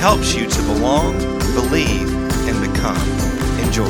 helps 0.00 0.34
you 0.34 0.48
to 0.48 0.62
belong, 0.62 1.12
believe, 1.52 2.08
and 2.48 2.72
become. 2.72 2.96
Enjoy. 3.60 3.84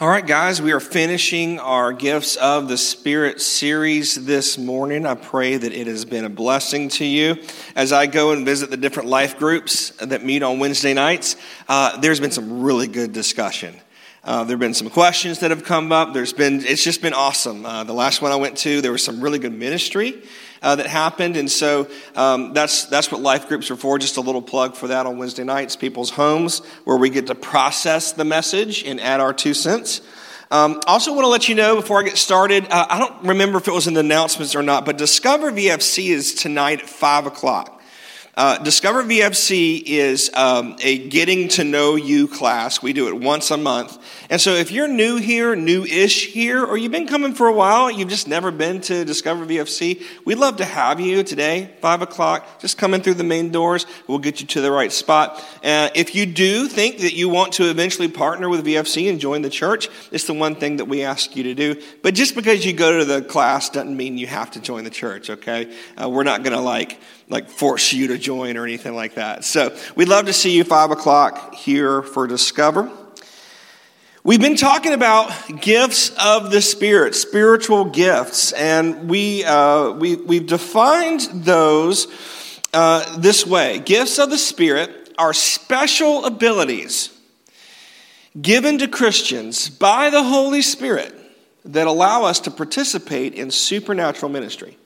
All 0.00 0.08
right, 0.08 0.26
guys, 0.26 0.60
we 0.60 0.72
are 0.72 0.80
finishing 0.80 1.60
our 1.60 1.92
Gifts 1.92 2.34
of 2.34 2.66
the 2.66 2.76
Spirit 2.76 3.40
series 3.40 4.26
this 4.26 4.58
morning. 4.58 5.06
I 5.06 5.14
pray 5.14 5.56
that 5.56 5.72
it 5.72 5.86
has 5.86 6.04
been 6.04 6.24
a 6.24 6.28
blessing 6.28 6.88
to 6.88 7.04
you. 7.04 7.36
As 7.76 7.92
I 7.92 8.06
go 8.06 8.32
and 8.32 8.44
visit 8.44 8.70
the 8.70 8.76
different 8.76 9.08
life 9.08 9.38
groups 9.38 9.90
that 10.00 10.24
meet 10.24 10.42
on 10.42 10.58
Wednesday 10.58 10.94
nights, 10.94 11.36
uh, 11.68 11.96
there's 11.98 12.18
been 12.18 12.32
some 12.32 12.62
really 12.62 12.88
good 12.88 13.12
discussion. 13.12 13.76
Uh, 14.26 14.42
there 14.42 14.54
have 14.54 14.60
been 14.60 14.74
some 14.74 14.90
questions 14.90 15.38
that 15.38 15.52
have 15.52 15.62
come 15.62 15.92
up. 15.92 16.12
There's 16.12 16.32
been, 16.32 16.64
it's 16.66 16.82
just 16.82 17.00
been 17.00 17.12
awesome. 17.12 17.64
Uh, 17.64 17.84
the 17.84 17.92
last 17.92 18.20
one 18.20 18.32
I 18.32 18.36
went 18.36 18.56
to, 18.58 18.80
there 18.80 18.90
was 18.90 19.04
some 19.04 19.20
really 19.20 19.38
good 19.38 19.54
ministry 19.54 20.20
uh, 20.62 20.74
that 20.74 20.86
happened. 20.86 21.36
And 21.36 21.48
so 21.48 21.88
um, 22.16 22.52
that's, 22.52 22.86
that's 22.86 23.12
what 23.12 23.20
life 23.20 23.46
groups 23.46 23.70
are 23.70 23.76
for. 23.76 24.00
Just 24.00 24.16
a 24.16 24.20
little 24.20 24.42
plug 24.42 24.74
for 24.74 24.88
that 24.88 25.06
on 25.06 25.16
Wednesday 25.16 25.44
nights, 25.44 25.76
people's 25.76 26.10
homes, 26.10 26.58
where 26.82 26.96
we 26.96 27.08
get 27.08 27.28
to 27.28 27.36
process 27.36 28.10
the 28.14 28.24
message 28.24 28.82
and 28.82 29.00
add 29.00 29.20
our 29.20 29.32
two 29.32 29.54
cents. 29.54 30.00
Um, 30.50 30.80
also, 30.88 31.12
want 31.12 31.22
to 31.22 31.28
let 31.28 31.48
you 31.48 31.54
know 31.54 31.76
before 31.76 32.00
I 32.00 32.02
get 32.02 32.16
started, 32.16 32.66
uh, 32.68 32.86
I 32.90 32.98
don't 32.98 33.28
remember 33.28 33.58
if 33.58 33.68
it 33.68 33.74
was 33.74 33.86
in 33.86 33.94
the 33.94 34.00
announcements 34.00 34.56
or 34.56 34.62
not, 34.62 34.84
but 34.84 34.98
Discover 34.98 35.52
VFC 35.52 36.08
is 36.08 36.34
tonight 36.34 36.80
at 36.80 36.88
5 36.88 37.26
o'clock. 37.26 37.75
Uh, 38.36 38.58
Discover 38.58 39.04
VFC 39.04 39.82
is 39.82 40.30
um, 40.34 40.76
a 40.82 41.08
getting 41.08 41.48
to 41.48 41.64
know 41.64 41.94
you 41.94 42.28
class. 42.28 42.82
We 42.82 42.92
do 42.92 43.08
it 43.08 43.18
once 43.18 43.50
a 43.50 43.56
month. 43.56 43.96
And 44.28 44.38
so 44.38 44.52
if 44.52 44.70
you're 44.70 44.88
new 44.88 45.16
here, 45.16 45.56
new 45.56 45.84
ish 45.84 46.34
here, 46.34 46.62
or 46.62 46.76
you've 46.76 46.92
been 46.92 47.06
coming 47.06 47.32
for 47.32 47.46
a 47.46 47.52
while, 47.54 47.90
you've 47.90 48.10
just 48.10 48.28
never 48.28 48.50
been 48.50 48.82
to 48.82 49.06
Discover 49.06 49.46
VFC, 49.46 50.02
we'd 50.26 50.36
love 50.36 50.58
to 50.58 50.66
have 50.66 51.00
you 51.00 51.22
today, 51.22 51.70
5 51.80 52.02
o'clock. 52.02 52.60
Just 52.60 52.76
come 52.76 52.92
in 52.92 53.00
through 53.00 53.14
the 53.14 53.24
main 53.24 53.52
doors. 53.52 53.86
We'll 54.06 54.18
get 54.18 54.42
you 54.42 54.46
to 54.48 54.60
the 54.60 54.70
right 54.70 54.92
spot. 54.92 55.42
Uh, 55.64 55.88
if 55.94 56.14
you 56.14 56.26
do 56.26 56.68
think 56.68 56.98
that 56.98 57.14
you 57.14 57.30
want 57.30 57.54
to 57.54 57.70
eventually 57.70 58.08
partner 58.08 58.50
with 58.50 58.66
VFC 58.66 59.08
and 59.08 59.18
join 59.18 59.40
the 59.40 59.48
church, 59.48 59.88
it's 60.12 60.24
the 60.24 60.34
one 60.34 60.56
thing 60.56 60.76
that 60.76 60.84
we 60.84 61.04
ask 61.04 61.36
you 61.36 61.44
to 61.44 61.54
do. 61.54 61.80
But 62.02 62.12
just 62.12 62.34
because 62.34 62.66
you 62.66 62.74
go 62.74 62.98
to 62.98 63.06
the 63.06 63.22
class 63.22 63.70
doesn't 63.70 63.96
mean 63.96 64.18
you 64.18 64.26
have 64.26 64.50
to 64.50 64.60
join 64.60 64.84
the 64.84 64.90
church, 64.90 65.30
okay? 65.30 65.74
Uh, 65.98 66.10
we're 66.10 66.22
not 66.22 66.42
going 66.42 66.54
to 66.54 66.60
like, 66.60 66.98
like 67.28 67.48
force 67.48 67.92
you 67.92 68.08
to 68.08 68.18
join 68.18 68.56
or 68.56 68.64
anything 68.64 68.94
like 68.94 69.14
that. 69.14 69.44
So 69.44 69.76
we'd 69.94 70.08
love 70.08 70.26
to 70.26 70.32
see 70.32 70.56
you 70.56 70.64
5 70.64 70.92
o'clock 70.92 71.54
here 71.54 72.02
for 72.02 72.26
Discover. 72.26 72.90
We've 74.22 74.40
been 74.40 74.56
talking 74.56 74.92
about 74.92 75.32
gifts 75.60 76.10
of 76.18 76.50
the 76.50 76.60
Spirit, 76.60 77.14
spiritual 77.14 77.84
gifts, 77.84 78.52
and 78.52 79.08
we, 79.08 79.44
uh, 79.44 79.90
we, 79.90 80.16
we've 80.16 80.46
defined 80.46 81.20
those 81.32 82.08
uh, 82.72 83.18
this 83.18 83.46
way 83.46 83.78
Gifts 83.78 84.18
of 84.18 84.30
the 84.30 84.38
Spirit 84.38 85.14
are 85.16 85.32
special 85.32 86.24
abilities 86.24 87.10
given 88.40 88.78
to 88.78 88.88
Christians 88.88 89.70
by 89.70 90.10
the 90.10 90.22
Holy 90.22 90.60
Spirit 90.60 91.14
that 91.64 91.86
allow 91.86 92.24
us 92.24 92.40
to 92.40 92.50
participate 92.50 93.34
in 93.34 93.50
supernatural 93.50 94.30
ministry. 94.30 94.76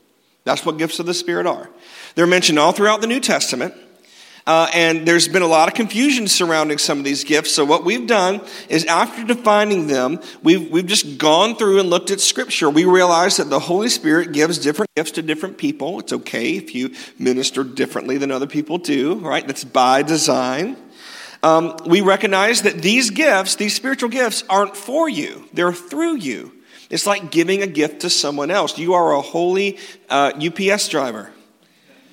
That's 0.45 0.65
what 0.65 0.79
gifts 0.79 0.99
of 0.99 1.07
the 1.07 1.15
Spirit 1.15 1.47
are. 1.47 1.71
They're 2.15 2.27
mentioned 2.27 2.59
all 2.59 2.73
throughout 2.73 3.01
the 3.01 3.07
New 3.07 3.21
Testament. 3.21 3.75
Uh, 4.47 4.69
and 4.73 5.07
there's 5.07 5.29
been 5.29 5.43
a 5.43 5.47
lot 5.47 5.69
of 5.69 5.75
confusion 5.75 6.27
surrounding 6.27 6.79
some 6.79 6.99
of 6.99 7.05
these 7.05 7.25
gifts. 7.25 7.53
So, 7.53 7.65
what 7.65 7.85
we've 7.85 8.07
done 8.07 8.41
is, 8.69 8.87
after 8.87 9.23
defining 9.23 9.87
them, 9.87 10.19
we've, 10.43 10.71
we've 10.71 10.87
just 10.87 11.19
gone 11.19 11.57
through 11.57 11.79
and 11.79 11.91
looked 11.91 12.11
at 12.11 12.21
Scripture. 12.21 12.71
We 12.71 12.85
realize 12.85 13.37
that 13.37 13.51
the 13.51 13.59
Holy 13.59 13.89
Spirit 13.89 14.33
gives 14.33 14.59
different 14.59 14.91
gifts 14.97 15.13
to 15.13 15.23
different 15.23 15.59
people. 15.59 16.01
It's 16.01 16.13
okay 16.13 16.57
if 16.57 16.75
you 16.75 16.95
minister 17.19 17.63
differently 17.63 18.17
than 18.17 18.31
other 18.31 18.47
people 18.47 18.79
do, 18.79 19.17
right? 19.17 19.47
That's 19.47 19.63
by 19.63 20.03
design. 20.03 20.77
Um, 21.43 21.77
we 21.87 22.01
recognize 22.01 22.63
that 22.63 22.83
these 22.83 23.11
gifts, 23.11 23.57
these 23.57 23.75
spiritual 23.75 24.09
gifts, 24.09 24.43
aren't 24.49 24.77
for 24.77 25.09
you, 25.09 25.49
they're 25.53 25.73
through 25.73 26.17
you. 26.17 26.60
It's 26.91 27.07
like 27.07 27.31
giving 27.31 27.63
a 27.63 27.67
gift 27.69 28.01
to 28.01 28.11
someone 28.11 28.51
else. 28.51 28.77
You 28.77 28.95
are 28.95 29.13
a 29.13 29.21
holy 29.21 29.79
uh, 30.09 30.33
UPS 30.37 30.89
driver. 30.89 31.31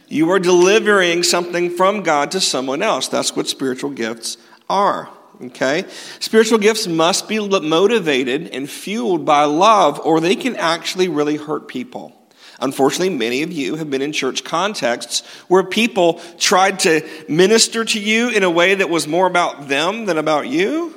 You 0.08 0.30
are 0.32 0.40
delivering 0.40 1.24
something 1.24 1.72
from 1.72 2.04
God 2.04 2.32
to 2.32 2.40
someone 2.40 2.82
else. 2.82 3.08
That's 3.08 3.36
what 3.36 3.48
spiritual 3.48 3.90
gifts 3.90 4.38
are. 4.70 5.10
Okay? 5.42 5.86
Spiritual 6.20 6.60
gifts 6.60 6.88
must 6.88 7.28
be 7.28 7.40
motivated 7.40 8.50
and 8.50 8.70
fueled 8.70 9.26
by 9.26 9.44
love, 9.44 10.00
or 10.00 10.20
they 10.20 10.36
can 10.36 10.56
actually 10.56 11.10
really 11.10 11.36
hurt 11.36 11.68
people. 11.68 12.14
Unfortunately, 12.60 13.10
many 13.10 13.44
of 13.44 13.52
you 13.52 13.76
have 13.76 13.90
been 13.90 14.02
in 14.02 14.12
church 14.12 14.44
contexts 14.44 15.26
where 15.48 15.64
people 15.64 16.22
tried 16.40 16.80
to 16.80 17.08
minister 17.30 17.86
to 17.86 18.00
you 18.00 18.30
in 18.30 18.44
a 18.44 18.50
way 18.50 18.76
that 18.76 18.90
was 18.90 19.08
more 19.08 19.28
about 19.28 19.68
them 19.68 20.06
than 20.06 20.18
about 20.18 20.48
you. 20.48 20.96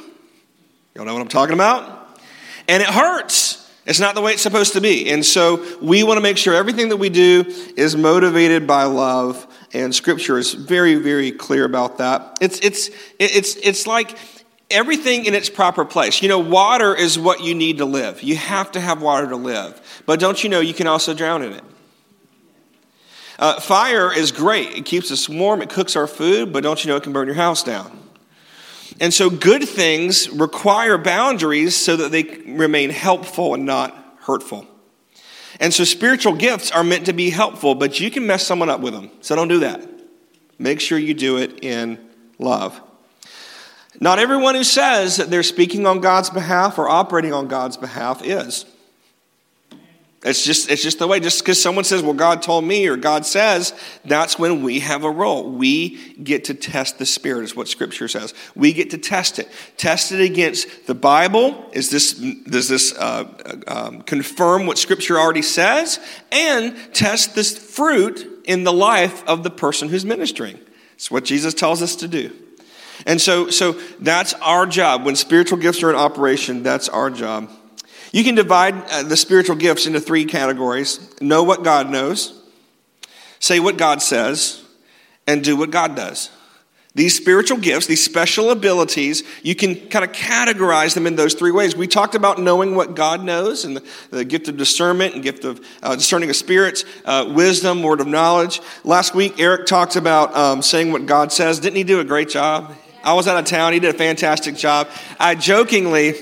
Y'all 0.94 1.04
know 1.04 1.12
what 1.12 1.20
I'm 1.20 1.28
talking 1.28 1.54
about? 1.54 2.18
And 2.66 2.82
it 2.82 2.88
hurts. 2.88 3.59
It's 3.90 3.98
not 3.98 4.14
the 4.14 4.20
way 4.20 4.30
it's 4.32 4.42
supposed 4.42 4.74
to 4.74 4.80
be. 4.80 5.10
And 5.10 5.26
so 5.26 5.66
we 5.82 6.04
want 6.04 6.16
to 6.16 6.22
make 6.22 6.36
sure 6.36 6.54
everything 6.54 6.90
that 6.90 6.98
we 6.98 7.08
do 7.08 7.44
is 7.76 7.96
motivated 7.96 8.64
by 8.64 8.84
love. 8.84 9.44
And 9.72 9.92
scripture 9.92 10.38
is 10.38 10.54
very, 10.54 10.94
very 10.94 11.32
clear 11.32 11.64
about 11.64 11.98
that. 11.98 12.38
It's, 12.40 12.60
it's, 12.60 12.90
it's, 13.18 13.56
it's 13.56 13.88
like 13.88 14.16
everything 14.70 15.24
in 15.24 15.34
its 15.34 15.50
proper 15.50 15.84
place. 15.84 16.22
You 16.22 16.28
know, 16.28 16.38
water 16.38 16.94
is 16.94 17.18
what 17.18 17.42
you 17.42 17.52
need 17.52 17.78
to 17.78 17.84
live. 17.84 18.22
You 18.22 18.36
have 18.36 18.70
to 18.72 18.80
have 18.80 19.02
water 19.02 19.28
to 19.28 19.36
live. 19.36 20.02
But 20.06 20.20
don't 20.20 20.42
you 20.44 20.50
know 20.50 20.60
you 20.60 20.72
can 20.72 20.86
also 20.86 21.12
drown 21.12 21.42
in 21.42 21.54
it? 21.54 21.64
Uh, 23.40 23.58
fire 23.58 24.16
is 24.16 24.30
great. 24.30 24.68
It 24.68 24.84
keeps 24.84 25.10
us 25.10 25.28
warm, 25.28 25.62
it 25.62 25.68
cooks 25.68 25.96
our 25.96 26.06
food, 26.06 26.52
but 26.52 26.62
don't 26.62 26.84
you 26.84 26.90
know 26.90 26.96
it 26.96 27.02
can 27.02 27.12
burn 27.12 27.26
your 27.26 27.34
house 27.34 27.64
down? 27.64 28.09
And 29.00 29.14
so, 29.14 29.30
good 29.30 29.66
things 29.66 30.28
require 30.28 30.98
boundaries 30.98 31.74
so 31.74 31.96
that 31.96 32.12
they 32.12 32.22
remain 32.46 32.90
helpful 32.90 33.54
and 33.54 33.64
not 33.64 33.96
hurtful. 34.20 34.66
And 35.58 35.72
so, 35.72 35.84
spiritual 35.84 36.34
gifts 36.34 36.70
are 36.70 36.84
meant 36.84 37.06
to 37.06 37.14
be 37.14 37.30
helpful, 37.30 37.74
but 37.74 37.98
you 37.98 38.10
can 38.10 38.26
mess 38.26 38.46
someone 38.46 38.68
up 38.68 38.80
with 38.80 38.92
them. 38.92 39.10
So, 39.22 39.34
don't 39.34 39.48
do 39.48 39.60
that. 39.60 39.88
Make 40.58 40.80
sure 40.80 40.98
you 40.98 41.14
do 41.14 41.38
it 41.38 41.64
in 41.64 41.98
love. 42.38 42.78
Not 43.98 44.18
everyone 44.18 44.54
who 44.54 44.64
says 44.64 45.16
that 45.16 45.30
they're 45.30 45.42
speaking 45.42 45.86
on 45.86 46.00
God's 46.00 46.28
behalf 46.28 46.78
or 46.78 46.88
operating 46.88 47.32
on 47.32 47.48
God's 47.48 47.78
behalf 47.78 48.22
is. 48.22 48.66
It's 50.22 50.44
just, 50.44 50.70
it's 50.70 50.82
just 50.82 50.98
the 50.98 51.06
way. 51.06 51.18
Just 51.18 51.38
because 51.38 51.60
someone 51.60 51.84
says, 51.84 52.02
well, 52.02 52.12
God 52.12 52.42
told 52.42 52.64
me 52.64 52.86
or 52.88 52.96
God 52.96 53.24
says, 53.24 53.72
that's 54.04 54.38
when 54.38 54.62
we 54.62 54.80
have 54.80 55.02
a 55.02 55.10
role. 55.10 55.50
We 55.50 56.12
get 56.14 56.44
to 56.44 56.54
test 56.54 56.98
the 56.98 57.06
Spirit, 57.06 57.44
is 57.44 57.56
what 57.56 57.68
Scripture 57.68 58.06
says. 58.06 58.34
We 58.54 58.74
get 58.74 58.90
to 58.90 58.98
test 58.98 59.38
it. 59.38 59.48
Test 59.78 60.12
it 60.12 60.20
against 60.20 60.86
the 60.86 60.94
Bible. 60.94 61.70
Is 61.72 61.88
this, 61.88 62.12
does 62.12 62.68
this 62.68 62.92
uh, 62.98 63.62
um, 63.66 64.02
confirm 64.02 64.66
what 64.66 64.76
Scripture 64.76 65.18
already 65.18 65.42
says? 65.42 65.98
And 66.30 66.76
test 66.92 67.34
this 67.34 67.56
fruit 67.56 68.42
in 68.44 68.64
the 68.64 68.74
life 68.74 69.26
of 69.26 69.42
the 69.42 69.50
person 69.50 69.88
who's 69.88 70.04
ministering. 70.04 70.60
It's 70.96 71.10
what 71.10 71.24
Jesus 71.24 71.54
tells 71.54 71.80
us 71.80 71.96
to 71.96 72.08
do. 72.08 72.30
And 73.06 73.18
so, 73.18 73.48
so 73.48 73.72
that's 74.00 74.34
our 74.34 74.66
job. 74.66 75.06
When 75.06 75.16
spiritual 75.16 75.56
gifts 75.56 75.82
are 75.82 75.88
in 75.88 75.96
operation, 75.96 76.62
that's 76.62 76.90
our 76.90 77.08
job. 77.08 77.50
You 78.12 78.24
can 78.24 78.34
divide 78.34 78.74
uh, 78.90 79.02
the 79.04 79.16
spiritual 79.16 79.56
gifts 79.56 79.86
into 79.86 80.00
three 80.00 80.24
categories 80.24 81.14
know 81.20 81.42
what 81.42 81.62
God 81.62 81.90
knows, 81.90 82.40
say 83.38 83.60
what 83.60 83.76
God 83.76 84.02
says, 84.02 84.64
and 85.26 85.44
do 85.44 85.56
what 85.56 85.70
God 85.70 85.94
does. 85.94 86.30
These 86.92 87.16
spiritual 87.16 87.58
gifts, 87.58 87.86
these 87.86 88.04
special 88.04 88.50
abilities, 88.50 89.22
you 89.44 89.54
can 89.54 89.76
kind 89.90 90.04
of 90.04 90.10
categorize 90.10 90.94
them 90.94 91.06
in 91.06 91.14
those 91.14 91.34
three 91.34 91.52
ways. 91.52 91.76
We 91.76 91.86
talked 91.86 92.16
about 92.16 92.40
knowing 92.40 92.74
what 92.74 92.96
God 92.96 93.22
knows 93.22 93.64
and 93.64 93.76
the, 93.76 93.88
the 94.10 94.24
gift 94.24 94.48
of 94.48 94.56
discernment 94.56 95.14
and 95.14 95.22
gift 95.22 95.44
of 95.44 95.64
uh, 95.84 95.94
discerning 95.94 96.30
of 96.30 96.36
spirits, 96.36 96.84
uh, 97.04 97.30
wisdom, 97.32 97.84
word 97.84 98.00
of 98.00 98.08
knowledge. 98.08 98.60
Last 98.82 99.14
week, 99.14 99.38
Eric 99.38 99.66
talked 99.66 99.94
about 99.94 100.34
um, 100.34 100.62
saying 100.62 100.90
what 100.90 101.06
God 101.06 101.30
says. 101.30 101.60
Didn't 101.60 101.76
he 101.76 101.84
do 101.84 102.00
a 102.00 102.04
great 102.04 102.28
job? 102.28 102.74
I 103.04 103.14
was 103.14 103.28
out 103.28 103.38
of 103.38 103.44
town. 103.44 103.72
He 103.72 103.78
did 103.78 103.94
a 103.94 103.98
fantastic 103.98 104.56
job. 104.56 104.88
I 105.20 105.36
jokingly, 105.36 106.14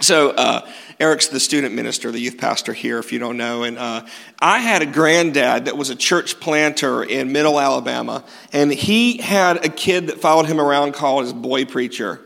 so 0.00 0.30
uh, 0.30 0.70
Eric's 1.02 1.26
the 1.26 1.40
student 1.40 1.74
minister, 1.74 2.12
the 2.12 2.20
youth 2.20 2.38
pastor 2.38 2.72
here, 2.72 3.00
if 3.00 3.10
you 3.10 3.18
don't 3.18 3.36
know. 3.36 3.64
And 3.64 3.76
uh, 3.76 4.06
I 4.38 4.60
had 4.60 4.82
a 4.82 4.86
granddad 4.86 5.64
that 5.64 5.76
was 5.76 5.90
a 5.90 5.96
church 5.96 6.38
planter 6.38 7.02
in 7.02 7.32
middle 7.32 7.58
Alabama, 7.58 8.22
and 8.52 8.72
he 8.72 9.16
had 9.16 9.66
a 9.66 9.68
kid 9.68 10.06
that 10.06 10.20
followed 10.20 10.46
him 10.46 10.60
around 10.60 10.92
called 10.94 11.24
his 11.24 11.32
boy 11.32 11.64
preacher. 11.64 12.20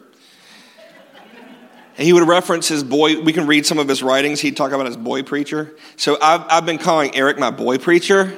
And 1.96 2.06
he 2.06 2.12
would 2.12 2.28
reference 2.28 2.68
his 2.68 2.84
boy, 2.84 3.18
we 3.18 3.32
can 3.32 3.46
read 3.46 3.64
some 3.64 3.78
of 3.78 3.88
his 3.88 4.02
writings. 4.02 4.40
He'd 4.40 4.58
talk 4.58 4.72
about 4.72 4.84
his 4.84 4.98
boy 4.98 5.22
preacher. 5.22 5.74
So 5.96 6.18
I've, 6.20 6.44
I've 6.50 6.66
been 6.66 6.76
calling 6.76 7.16
Eric 7.16 7.38
my 7.38 7.50
boy 7.50 7.78
preacher. 7.78 8.36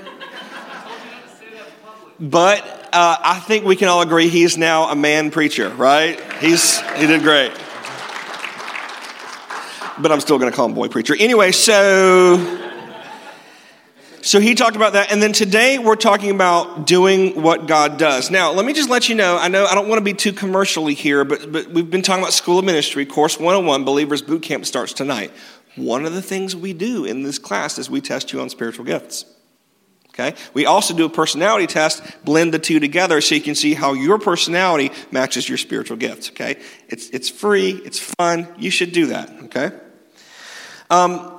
But 2.20 2.64
uh, 2.93 3.17
I 3.20 3.40
think 3.40 3.64
we 3.64 3.75
can 3.75 3.88
all 3.88 4.02
agree 4.02 4.29
he's 4.29 4.56
now 4.56 4.85
a 4.85 4.94
man 4.94 5.32
preacher, 5.32 5.69
right? 5.70 6.20
He's, 6.35 6.79
he 6.93 7.08
did 7.08 7.23
great. 7.23 7.50
But 10.00 10.12
I'm 10.12 10.20
still 10.20 10.38
going 10.38 10.50
to 10.50 10.56
call 10.56 10.66
him 10.66 10.74
boy 10.74 10.88
preacher. 10.88 11.16
Anyway, 11.18 11.52
so. 11.52 12.66
So 14.20 14.40
he 14.40 14.54
talked 14.54 14.76
about 14.76 14.94
that. 14.94 15.12
And 15.12 15.22
then 15.22 15.32
today 15.32 15.78
we're 15.78 15.96
talking 15.96 16.30
about 16.30 16.86
doing 16.86 17.40
what 17.40 17.66
God 17.66 17.98
does. 17.98 18.30
Now, 18.30 18.52
let 18.52 18.66
me 18.66 18.72
just 18.72 18.90
let 18.90 19.08
you 19.08 19.14
know 19.14 19.38
I 19.38 19.48
know 19.48 19.64
I 19.64 19.74
don't 19.74 19.88
want 19.88 20.00
to 20.00 20.04
be 20.04 20.12
too 20.12 20.32
commercially 20.32 20.94
here, 20.94 21.24
but, 21.24 21.50
but 21.50 21.70
we've 21.70 21.88
been 21.88 22.02
talking 22.02 22.22
about 22.22 22.32
School 22.32 22.58
of 22.58 22.64
Ministry. 22.64 23.06
Course 23.06 23.38
101, 23.38 23.84
Believers 23.84 24.20
Boot 24.20 24.42
Camp 24.42 24.66
starts 24.66 24.92
tonight. 24.92 25.30
One 25.76 26.04
of 26.04 26.12
the 26.12 26.22
things 26.22 26.56
we 26.56 26.72
do 26.72 27.04
in 27.04 27.22
this 27.22 27.38
class 27.38 27.78
is 27.78 27.88
we 27.88 28.00
test 28.00 28.32
you 28.32 28.40
on 28.40 28.50
spiritual 28.50 28.84
gifts. 28.84 29.24
Okay? 30.08 30.36
We 30.52 30.66
also 30.66 30.94
do 30.94 31.04
a 31.04 31.08
personality 31.08 31.68
test, 31.68 32.02
blend 32.24 32.52
the 32.52 32.58
two 32.58 32.80
together 32.80 33.20
so 33.20 33.36
you 33.36 33.40
can 33.40 33.54
see 33.54 33.74
how 33.74 33.92
your 33.92 34.18
personality 34.18 34.90
matches 35.12 35.48
your 35.48 35.58
spiritual 35.58 35.96
gifts. 35.96 36.30
Okay? 36.30 36.56
It's, 36.88 37.08
it's 37.10 37.28
free, 37.28 37.80
it's 37.84 38.00
fun. 38.00 38.48
You 38.58 38.70
should 38.70 38.92
do 38.92 39.06
that. 39.06 39.30
Okay? 39.44 39.70
Um, 40.90 41.35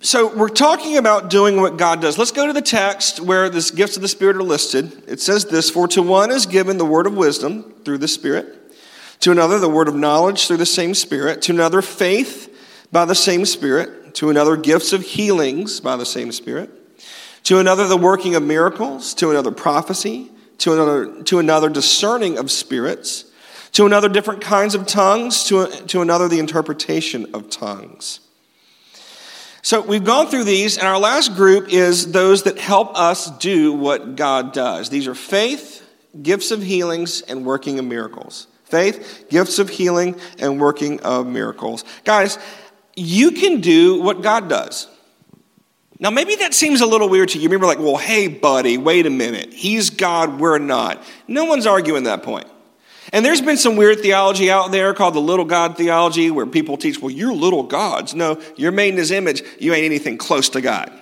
so 0.00 0.34
we're 0.34 0.48
talking 0.48 0.96
about 0.96 1.28
doing 1.28 1.60
what 1.60 1.76
God 1.76 2.00
does. 2.00 2.16
Let's 2.16 2.32
go 2.32 2.46
to 2.46 2.52
the 2.52 2.62
text 2.62 3.20
where 3.20 3.50
the 3.50 3.72
gifts 3.74 3.96
of 3.96 4.02
the 4.02 4.08
Spirit 4.08 4.36
are 4.36 4.42
listed. 4.42 5.04
It 5.06 5.20
says 5.20 5.44
this 5.46 5.70
For 5.70 5.86
to 5.88 6.02
one 6.02 6.30
is 6.30 6.46
given 6.46 6.78
the 6.78 6.86
word 6.86 7.06
of 7.06 7.14
wisdom 7.14 7.74
through 7.84 7.98
the 7.98 8.08
Spirit, 8.08 8.74
to 9.20 9.30
another 9.30 9.58
the 9.58 9.68
word 9.68 9.88
of 9.88 9.94
knowledge 9.94 10.46
through 10.46 10.56
the 10.56 10.66
same 10.66 10.94
Spirit, 10.94 11.42
to 11.42 11.52
another 11.52 11.82
faith 11.82 12.46
by 12.90 13.04
the 13.04 13.14
same 13.14 13.44
Spirit, 13.44 14.14
to 14.16 14.30
another 14.30 14.56
gifts 14.56 14.92
of 14.92 15.02
healings 15.02 15.80
by 15.80 15.96
the 15.96 16.06
same 16.06 16.32
Spirit 16.32 16.70
to 17.44 17.58
another, 17.58 17.86
the 17.86 17.96
working 17.96 18.34
of 18.34 18.42
miracles, 18.42 19.14
to 19.14 19.30
another, 19.30 19.50
prophecy, 19.50 20.30
to 20.58 20.72
another, 20.72 21.22
to 21.24 21.38
another, 21.38 21.68
discerning 21.68 22.38
of 22.38 22.50
spirits, 22.50 23.24
to 23.72 23.86
another, 23.86 24.08
different 24.08 24.40
kinds 24.40 24.74
of 24.74 24.86
tongues, 24.86 25.44
to, 25.44 25.66
to 25.86 26.00
another, 26.00 26.28
the 26.28 26.38
interpretation 26.38 27.34
of 27.34 27.48
tongues. 27.50 28.20
So 29.62 29.82
we've 29.82 30.04
gone 30.04 30.28
through 30.28 30.44
these, 30.44 30.78
and 30.78 30.86
our 30.86 30.98
last 30.98 31.34
group 31.34 31.68
is 31.68 32.12
those 32.12 32.44
that 32.44 32.58
help 32.58 32.96
us 32.98 33.30
do 33.38 33.72
what 33.72 34.16
God 34.16 34.52
does. 34.52 34.88
These 34.88 35.06
are 35.06 35.14
faith, 35.14 35.86
gifts 36.20 36.50
of 36.50 36.62
healings, 36.62 37.20
and 37.22 37.44
working 37.44 37.78
of 37.78 37.84
miracles. 37.84 38.46
Faith, 38.64 39.26
gifts 39.28 39.58
of 39.58 39.68
healing, 39.68 40.18
and 40.38 40.60
working 40.60 41.00
of 41.00 41.26
miracles. 41.26 41.84
Guys, 42.04 42.38
you 42.96 43.32
can 43.32 43.60
do 43.60 44.00
what 44.00 44.22
God 44.22 44.48
does. 44.48 44.86
Now, 45.98 46.08
maybe 46.08 46.36
that 46.36 46.54
seems 46.54 46.80
a 46.80 46.86
little 46.86 47.10
weird 47.10 47.28
to 47.30 47.38
you. 47.38 47.50
Maybe 47.50 47.66
like, 47.66 47.78
well, 47.78 47.98
hey, 47.98 48.28
buddy, 48.28 48.78
wait 48.78 49.04
a 49.04 49.10
minute. 49.10 49.52
He's 49.52 49.90
God, 49.90 50.40
we're 50.40 50.58
not. 50.58 51.02
No 51.28 51.44
one's 51.44 51.66
arguing 51.66 52.04
that 52.04 52.22
point. 52.22 52.46
And 53.12 53.24
there's 53.24 53.40
been 53.40 53.56
some 53.56 53.76
weird 53.76 54.00
theology 54.00 54.50
out 54.50 54.70
there 54.70 54.94
called 54.94 55.14
the 55.14 55.20
little 55.20 55.44
God 55.44 55.76
theology 55.76 56.30
where 56.30 56.46
people 56.46 56.76
teach, 56.76 57.00
well, 57.00 57.10
you're 57.10 57.32
little 57.32 57.64
gods. 57.64 58.14
No, 58.14 58.40
you're 58.56 58.72
made 58.72 58.90
in 58.90 58.96
his 58.96 59.10
image. 59.10 59.42
You 59.58 59.74
ain't 59.74 59.84
anything 59.84 60.16
close 60.16 60.48
to 60.50 60.60
God. 60.60 60.92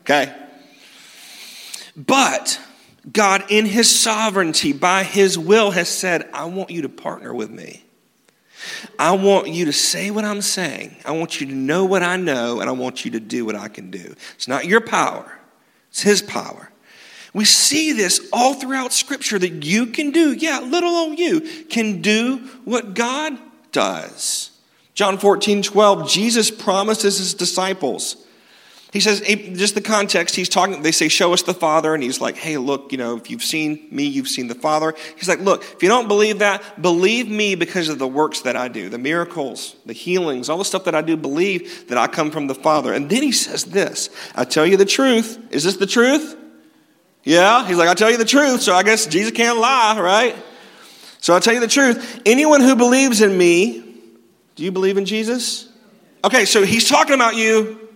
Okay? 0.00 0.34
But 1.96 2.60
God, 3.10 3.44
in 3.48 3.66
his 3.66 3.88
sovereignty, 3.88 4.72
by 4.72 5.04
his 5.04 5.38
will, 5.38 5.70
has 5.70 5.88
said, 5.88 6.28
I 6.32 6.46
want 6.46 6.70
you 6.70 6.82
to 6.82 6.88
partner 6.88 7.32
with 7.32 7.50
me. 7.50 7.84
I 8.98 9.12
want 9.12 9.48
you 9.48 9.66
to 9.66 9.72
say 9.72 10.10
what 10.10 10.24
I'm 10.24 10.42
saying. 10.42 10.96
I 11.04 11.12
want 11.12 11.40
you 11.40 11.46
to 11.46 11.54
know 11.54 11.84
what 11.84 12.02
I 12.02 12.16
know, 12.16 12.60
and 12.60 12.68
I 12.68 12.72
want 12.72 13.04
you 13.04 13.12
to 13.12 13.20
do 13.20 13.44
what 13.44 13.54
I 13.54 13.68
can 13.68 13.90
do. 13.90 14.14
It's 14.34 14.48
not 14.48 14.66
your 14.66 14.80
power, 14.80 15.38
it's 15.90 16.02
His 16.02 16.22
power. 16.22 16.70
We 17.34 17.44
see 17.44 17.92
this 17.92 18.28
all 18.32 18.54
throughout 18.54 18.92
Scripture 18.92 19.38
that 19.38 19.64
you 19.64 19.86
can 19.86 20.10
do, 20.10 20.32
yeah, 20.32 20.60
little 20.60 20.90
old 20.90 21.18
you 21.18 21.40
can 21.68 22.00
do 22.00 22.38
what 22.64 22.94
God 22.94 23.38
does. 23.72 24.50
John 24.94 25.18
14, 25.18 25.62
12, 25.62 26.08
Jesus 26.08 26.50
promises 26.50 27.18
His 27.18 27.34
disciples 27.34 28.16
he 28.90 29.00
says, 29.00 29.20
just 29.20 29.74
the 29.74 29.82
context, 29.82 30.34
he's 30.34 30.48
talking, 30.48 30.80
they 30.80 30.92
say, 30.92 31.08
show 31.08 31.34
us 31.34 31.42
the 31.42 31.52
Father. 31.52 31.92
And 31.92 32.02
he's 32.02 32.22
like, 32.22 32.36
hey, 32.36 32.56
look, 32.56 32.90
you 32.90 32.96
know, 32.96 33.16
if 33.16 33.30
you've 33.30 33.42
seen 33.42 33.86
me, 33.90 34.04
you've 34.04 34.28
seen 34.28 34.48
the 34.48 34.54
Father. 34.54 34.94
He's 35.16 35.28
like, 35.28 35.40
look, 35.40 35.62
if 35.62 35.82
you 35.82 35.90
don't 35.90 36.08
believe 36.08 36.38
that, 36.38 36.80
believe 36.80 37.28
me 37.28 37.54
because 37.54 37.90
of 37.90 37.98
the 37.98 38.08
works 38.08 38.40
that 38.42 38.56
I 38.56 38.68
do, 38.68 38.88
the 38.88 38.98
miracles, 38.98 39.76
the 39.84 39.92
healings, 39.92 40.48
all 40.48 40.56
the 40.56 40.64
stuff 40.64 40.84
that 40.84 40.94
I 40.94 41.02
do, 41.02 41.18
believe 41.18 41.88
that 41.88 41.98
I 41.98 42.06
come 42.06 42.30
from 42.30 42.46
the 42.46 42.54
Father. 42.54 42.94
And 42.94 43.10
then 43.10 43.22
he 43.22 43.32
says 43.32 43.64
this 43.64 44.08
I 44.34 44.44
tell 44.44 44.66
you 44.66 44.78
the 44.78 44.86
truth. 44.86 45.38
Is 45.50 45.64
this 45.64 45.76
the 45.76 45.86
truth? 45.86 46.36
Yeah. 47.28 47.66
He's 47.66 47.76
like, 47.76 47.90
I 47.90 47.94
tell 47.94 48.10
you 48.10 48.16
the 48.16 48.24
truth. 48.24 48.62
So 48.62 48.74
I 48.74 48.82
guess 48.82 49.04
Jesus 49.04 49.32
can't 49.32 49.58
lie, 49.58 50.00
right? 50.00 50.34
So 51.20 51.36
I 51.36 51.40
tell 51.40 51.52
you 51.52 51.60
the 51.60 51.68
truth. 51.68 52.22
Anyone 52.24 52.62
who 52.62 52.74
believes 52.74 53.20
in 53.20 53.36
me, 53.36 53.84
do 54.56 54.64
you 54.64 54.72
believe 54.72 54.96
in 54.96 55.04
Jesus? 55.04 55.68
Okay, 56.24 56.46
so 56.46 56.64
he's 56.64 56.88
talking 56.88 57.14
about 57.14 57.36
you 57.36 57.86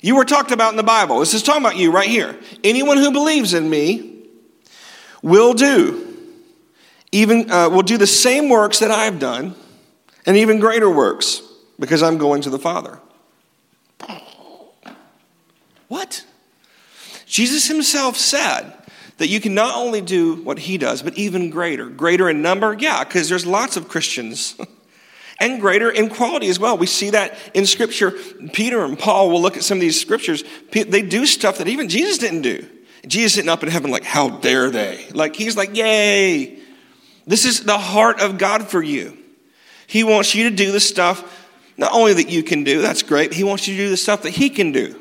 you 0.00 0.16
were 0.16 0.26
talked 0.26 0.52
about 0.52 0.70
in 0.70 0.76
the 0.76 0.82
Bible. 0.82 1.18
This 1.20 1.32
is 1.32 1.42
talking 1.42 1.62
about 1.62 1.76
you 1.76 1.90
right 1.90 2.10
here. 2.10 2.38
Anyone 2.62 2.98
who 2.98 3.10
believes 3.10 3.54
in 3.54 3.70
me 3.70 4.26
will 5.22 5.54
do 5.54 6.16
even 7.10 7.50
uh, 7.50 7.70
will 7.70 7.82
do 7.82 7.96
the 7.96 8.06
same 8.06 8.50
works 8.50 8.80
that 8.80 8.90
I've 8.90 9.18
done, 9.18 9.54
and 10.26 10.36
even 10.36 10.60
greater 10.60 10.90
works, 10.90 11.40
because 11.80 12.02
I'm 12.02 12.18
going 12.18 12.42
to 12.42 12.50
the 12.50 12.58
Father. 12.58 13.00
What? 15.88 16.22
Jesus 17.28 17.68
himself 17.68 18.16
said 18.16 18.72
that 19.18 19.28
you 19.28 19.40
can 19.40 19.54
not 19.54 19.76
only 19.76 20.00
do 20.00 20.36
what 20.36 20.58
he 20.58 20.78
does, 20.78 21.02
but 21.02 21.16
even 21.18 21.50
greater. 21.50 21.86
Greater 21.86 22.28
in 22.28 22.42
number? 22.42 22.74
Yeah, 22.78 23.04
because 23.04 23.28
there's 23.28 23.46
lots 23.46 23.76
of 23.76 23.88
Christians 23.88 24.56
and 25.40 25.60
greater 25.60 25.90
in 25.90 26.08
quality 26.08 26.48
as 26.48 26.58
well. 26.58 26.78
We 26.78 26.86
see 26.86 27.10
that 27.10 27.36
in 27.54 27.66
Scripture. 27.66 28.12
Peter 28.52 28.82
and 28.82 28.98
Paul 28.98 29.30
will 29.30 29.42
look 29.42 29.56
at 29.56 29.62
some 29.62 29.78
of 29.78 29.80
these 29.80 30.00
scriptures. 30.00 30.42
They 30.72 31.02
do 31.02 31.26
stuff 31.26 31.58
that 31.58 31.68
even 31.68 31.88
Jesus 31.88 32.18
didn't 32.18 32.42
do. 32.42 32.66
Jesus 33.06 33.34
sitting 33.34 33.48
up 33.48 33.62
in 33.62 33.70
heaven, 33.70 33.90
like, 33.90 34.04
how 34.04 34.28
dare 34.28 34.70
they? 34.70 35.06
Like, 35.12 35.36
he's 35.36 35.56
like, 35.56 35.76
yay. 35.76 36.58
This 37.26 37.44
is 37.44 37.62
the 37.62 37.78
heart 37.78 38.20
of 38.20 38.38
God 38.38 38.68
for 38.68 38.82
you. 38.82 39.16
He 39.86 40.04
wants 40.04 40.34
you 40.34 40.50
to 40.50 40.54
do 40.54 40.72
the 40.72 40.80
stuff 40.80 41.46
not 41.78 41.92
only 41.92 42.14
that 42.14 42.28
you 42.28 42.42
can 42.42 42.64
do, 42.64 42.82
that's 42.82 43.02
great, 43.02 43.32
he 43.32 43.44
wants 43.44 43.68
you 43.68 43.76
to 43.76 43.84
do 43.84 43.88
the 43.88 43.96
stuff 43.96 44.22
that 44.22 44.30
he 44.30 44.50
can 44.50 44.72
do. 44.72 45.00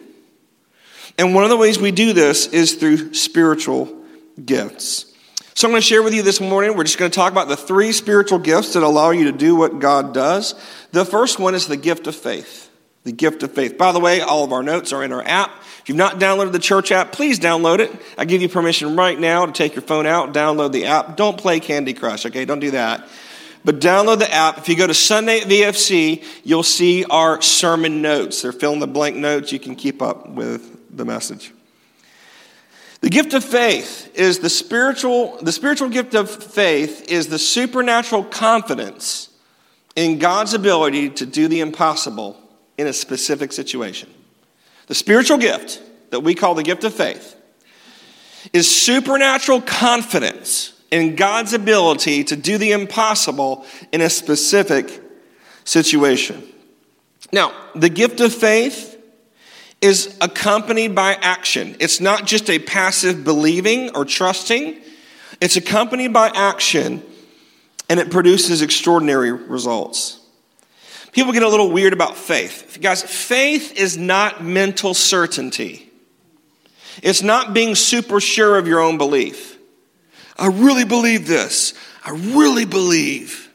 And 1.17 1.33
one 1.33 1.43
of 1.43 1.49
the 1.49 1.57
ways 1.57 1.79
we 1.79 1.91
do 1.91 2.13
this 2.13 2.47
is 2.47 2.75
through 2.75 3.13
spiritual 3.13 4.03
gifts. 4.43 5.05
So 5.55 5.67
I'm 5.67 5.71
going 5.71 5.81
to 5.81 5.87
share 5.87 6.03
with 6.03 6.13
you 6.13 6.21
this 6.21 6.39
morning, 6.39 6.77
we're 6.77 6.83
just 6.83 6.99
going 6.99 7.09
to 7.09 7.15
talk 7.15 7.31
about 7.31 7.47
the 7.47 7.57
three 7.57 7.91
spiritual 7.91 8.37
gifts 8.37 8.73
that 8.73 8.83
allow 8.83 9.09
you 9.09 9.23
to 9.23 9.31
do 9.31 9.55
what 9.55 9.79
God 9.79 10.13
does. 10.13 10.53
The 10.91 11.03
first 11.03 11.39
one 11.39 11.55
is 11.55 11.65
the 11.65 11.77
gift 11.77 12.05
of 12.05 12.15
faith. 12.15 12.69
The 13.05 13.11
gift 13.11 13.41
of 13.41 13.53
faith. 13.53 13.75
By 13.75 13.91
the 13.91 13.99
way, 13.99 14.21
all 14.21 14.43
of 14.43 14.53
our 14.53 14.61
notes 14.61 14.93
are 14.93 15.03
in 15.03 15.11
our 15.11 15.23
app. 15.23 15.49
If 15.81 15.89
you've 15.89 15.97
not 15.97 16.19
downloaded 16.19 16.51
the 16.51 16.59
church 16.59 16.91
app, 16.91 17.11
please 17.11 17.39
download 17.39 17.79
it. 17.79 17.91
I 18.19 18.25
give 18.25 18.43
you 18.43 18.49
permission 18.49 18.95
right 18.95 19.19
now 19.19 19.47
to 19.47 19.51
take 19.51 19.73
your 19.73 19.81
phone 19.81 20.05
out, 20.05 20.31
download 20.31 20.73
the 20.73 20.85
app. 20.85 21.17
Don't 21.17 21.39
play 21.39 21.59
Candy 21.59 21.95
Crush, 21.95 22.27
okay? 22.27 22.45
Don't 22.45 22.59
do 22.59 22.71
that. 22.71 23.07
But 23.65 23.79
download 23.79 24.19
the 24.19 24.31
app. 24.31 24.59
If 24.59 24.69
you 24.69 24.75
go 24.75 24.85
to 24.85 24.93
Sunday 24.93 25.39
at 25.39 25.47
VFC, 25.47 26.23
you'll 26.43 26.61
see 26.61 27.03
our 27.05 27.41
sermon 27.41 28.03
notes. 28.03 28.43
They're 28.43 28.51
fill 28.51 28.73
in 28.73 28.79
the 28.79 28.85
blank 28.85 29.15
notes. 29.15 29.51
You 29.51 29.59
can 29.59 29.75
keep 29.75 30.03
up 30.03 30.29
with 30.29 30.76
the 30.97 31.05
message. 31.05 31.53
The 33.01 33.09
gift 33.09 33.33
of 33.33 33.43
faith 33.43 34.11
is 34.15 34.39
the 34.39 34.49
spiritual, 34.49 35.37
the 35.41 35.51
spiritual 35.51 35.89
gift 35.89 36.15
of 36.15 36.29
faith 36.29 37.09
is 37.09 37.27
the 37.27 37.37
supernatural 37.37 38.23
confidence 38.23 39.29
in 39.95 40.19
God's 40.19 40.53
ability 40.53 41.09
to 41.11 41.25
do 41.25 41.47
the 41.47 41.59
impossible 41.59 42.41
in 42.77 42.87
a 42.87 42.93
specific 42.93 43.51
situation. 43.51 44.09
The 44.87 44.95
spiritual 44.95 45.37
gift 45.37 45.81
that 46.09 46.21
we 46.21 46.33
call 46.33 46.55
the 46.55 46.63
gift 46.63 46.83
of 46.83 46.93
faith 46.93 47.35
is 48.53 48.73
supernatural 48.73 49.61
confidence 49.61 50.73
in 50.91 51.15
God's 51.15 51.53
ability 51.53 52.23
to 52.25 52.35
do 52.35 52.57
the 52.57 52.71
impossible 52.71 53.65
in 53.91 54.01
a 54.01 54.09
specific 54.09 55.01
situation. 55.65 56.43
Now, 57.31 57.51
the 57.75 57.89
gift 57.89 58.21
of 58.21 58.33
faith 58.33 58.96
is 59.81 60.17
accompanied 60.21 60.95
by 60.95 61.13
action. 61.13 61.75
It's 61.79 62.01
not 62.01 62.25
just 62.25 62.49
a 62.49 62.59
passive 62.59 63.23
believing 63.23 63.95
or 63.95 64.05
trusting, 64.05 64.81
it's 65.39 65.55
accompanied 65.55 66.13
by 66.13 66.29
action 66.29 67.03
and 67.89 67.99
it 67.99 68.11
produces 68.11 68.61
extraordinary 68.61 69.31
results. 69.31 70.19
People 71.11 71.33
get 71.33 71.43
a 71.43 71.49
little 71.49 71.71
weird 71.71 71.93
about 71.93 72.17
faith. 72.17 72.77
Guys, 72.81 73.01
faith 73.01 73.73
is 73.77 73.97
not 73.97 74.43
mental 74.43 74.93
certainty. 74.93 75.89
It's 77.01 77.21
not 77.21 77.53
being 77.53 77.75
super 77.75 78.19
sure 78.19 78.57
of 78.57 78.67
your 78.67 78.79
own 78.79 78.97
belief. 78.97 79.57
I 80.37 80.47
really 80.47 80.83
believe 80.83 81.27
this. 81.27 81.73
I 82.03 82.11
really 82.11 82.65
believe. 82.65 83.51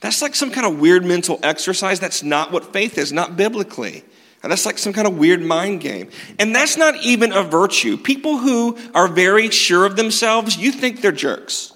That's 0.00 0.22
like 0.22 0.34
some 0.34 0.50
kind 0.50 0.66
of 0.66 0.80
weird 0.80 1.04
mental 1.04 1.38
exercise. 1.42 2.00
That's 2.00 2.22
not 2.22 2.50
what 2.52 2.72
faith 2.72 2.98
is, 2.98 3.12
not 3.12 3.36
biblically. 3.36 4.04
And 4.42 4.50
that's 4.50 4.64
like 4.64 4.78
some 4.78 4.92
kind 4.92 5.06
of 5.06 5.18
weird 5.18 5.42
mind 5.42 5.80
game. 5.80 6.08
And 6.38 6.54
that's 6.54 6.76
not 6.76 6.96
even 7.02 7.32
a 7.32 7.42
virtue. 7.42 7.98
People 7.98 8.38
who 8.38 8.78
are 8.94 9.06
very 9.06 9.50
sure 9.50 9.84
of 9.84 9.96
themselves, 9.96 10.56
you 10.56 10.72
think 10.72 11.02
they're 11.02 11.12
jerks. 11.12 11.72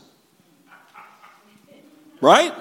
Right? 2.23 2.55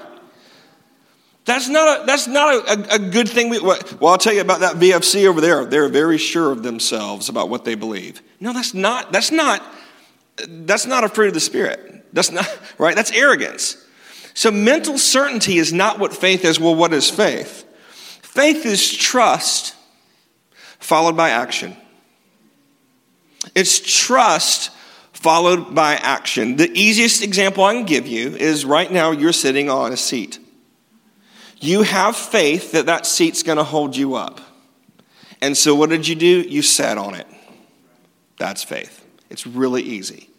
That's 1.45 1.69
not 1.69 2.01
a, 2.01 2.05
that's 2.05 2.27
not 2.27 2.69
a, 2.69 2.95
a, 2.95 3.00
good 3.00 3.29
thing. 3.29 3.50
We, 3.50 3.60
well, 3.60 3.77
I'll 4.01 4.17
tell 4.17 4.33
you 4.33 4.41
about 4.41 4.62
that 4.62 4.75
VFC 4.75 5.25
over 5.25 5.41
there. 5.41 5.65
They're 5.65 5.89
very 5.89 6.17
sure 6.17 6.51
of 6.51 6.63
themselves 6.63 7.27
about 7.27 7.50
what 7.50 7.65
they 7.65 7.75
believe. 7.75 8.22
No, 8.39 8.53
that's 8.53 8.74
not, 8.74 9.12
that's 9.12 9.31
not, 9.31 9.62
that's 10.48 10.86
not 10.86 11.03
a 11.03 11.10
fruit 11.10 11.29
of 11.29 11.33
the 11.33 11.41
Spirit. 11.41 12.05
That's 12.13 12.31
not, 12.31 12.48
right? 12.77 12.95
That's 12.95 13.12
arrogance. 13.12 13.77
So 14.33 14.51
mental 14.51 14.98
certainty 14.98 15.57
is 15.57 15.72
not 15.72 16.00
what 16.00 16.13
faith 16.13 16.43
is. 16.43 16.60
Well, 16.60 16.75
what 16.75 16.93
is 16.93 17.10
faith? 17.10 17.65
Faith 18.22 18.65
is 18.65 18.91
trust 18.91 19.75
followed 20.83 21.17
by 21.17 21.29
action. 21.29 21.75
It's 23.55 23.79
trust 23.79 24.71
followed 25.11 25.73
by 25.73 25.95
action. 25.95 26.57
The 26.57 26.71
easiest 26.71 27.23
example 27.23 27.63
I 27.63 27.73
can 27.73 27.85
give 27.85 28.07
you 28.07 28.35
is 28.35 28.65
right 28.65 28.91
now 28.91 29.11
you're 29.11 29.33
sitting 29.33 29.69
on 29.69 29.91
a 29.91 29.97
seat 29.97 30.39
you 31.63 31.83
have 31.83 32.17
faith 32.17 32.73
that 32.73 32.87
that 32.87 33.05
seat's 33.05 33.41
going 33.41 33.57
to 33.57 33.63
hold 33.63 33.95
you 33.95 34.15
up. 34.15 34.41
And 35.41 35.55
so 35.55 35.73
what 35.75 35.89
did 35.89 36.05
you 36.05 36.15
do? 36.15 36.41
You 36.41 36.61
sat 36.61 36.97
on 36.97 37.15
it. 37.15 37.25
That's 38.37 38.63
faith. 38.63 39.05
It's 39.29 39.47
really 39.47 39.81
easy. 39.81 40.29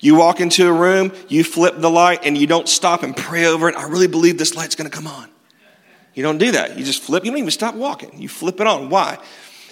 You 0.00 0.16
walk 0.16 0.40
into 0.40 0.66
a 0.66 0.72
room, 0.72 1.12
you 1.28 1.44
flip 1.44 1.74
the 1.78 1.88
light, 1.88 2.20
and 2.24 2.36
you 2.36 2.48
don't 2.48 2.68
stop 2.68 3.04
and 3.04 3.16
pray 3.16 3.46
over 3.46 3.68
it. 3.68 3.76
I 3.76 3.84
really 3.84 4.08
believe 4.08 4.38
this 4.38 4.56
light's 4.56 4.74
going 4.74 4.90
to 4.90 4.94
come 4.94 5.06
on. 5.06 5.28
You 6.14 6.24
don't 6.24 6.38
do 6.38 6.50
that. 6.52 6.76
You 6.76 6.84
just 6.84 7.02
flip. 7.02 7.24
You 7.24 7.30
don't 7.30 7.38
even 7.38 7.50
stop 7.52 7.76
walking. 7.76 8.20
You 8.20 8.28
flip 8.28 8.60
it 8.60 8.66
on. 8.66 8.90
Why? 8.90 9.18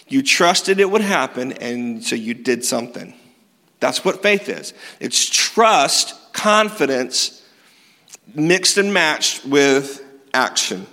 You 0.08 0.22
trusted 0.22 0.80
it 0.80 0.90
would 0.90 1.00
happen, 1.00 1.52
and 1.52 2.04
so 2.04 2.14
you 2.14 2.34
did 2.34 2.64
something. 2.64 3.14
That's 3.80 4.04
what 4.04 4.22
faith 4.22 4.48
is. 4.48 4.74
It's 5.00 5.28
trust, 5.28 6.32
confidence, 6.32 7.42
mixed 8.34 8.78
and 8.78 8.92
matched 8.92 9.44
with 9.44 10.02
action. 10.32 10.86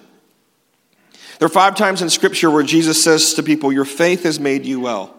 There 1.39 1.45
are 1.45 1.49
five 1.49 1.75
times 1.75 2.01
in 2.01 2.09
Scripture 2.09 2.51
where 2.51 2.63
Jesus 2.63 3.03
says 3.03 3.33
to 3.33 3.43
people, 3.43 3.71
Your 3.71 3.85
faith 3.85 4.23
has 4.23 4.39
made 4.39 4.65
you 4.65 4.79
well. 4.79 5.15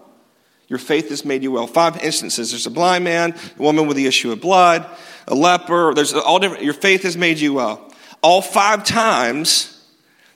Your 0.68 0.78
faith 0.78 1.10
has 1.10 1.24
made 1.24 1.42
you 1.42 1.50
well. 1.52 1.66
Five 1.66 2.02
instances. 2.02 2.50
There's 2.52 2.66
a 2.66 2.70
blind 2.70 3.04
man, 3.04 3.34
a 3.58 3.62
woman 3.62 3.86
with 3.86 3.96
the 3.96 4.06
issue 4.06 4.32
of 4.32 4.40
blood, 4.40 4.86
a 5.26 5.34
leper. 5.34 5.92
There's 5.94 6.14
all 6.14 6.38
different. 6.38 6.62
Your 6.62 6.74
faith 6.74 7.02
has 7.02 7.16
made 7.16 7.38
you 7.38 7.54
well. 7.54 7.92
All 8.22 8.40
five 8.40 8.84
times, 8.84 9.84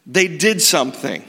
they 0.07 0.29
did 0.29 0.61
something. 0.61 1.25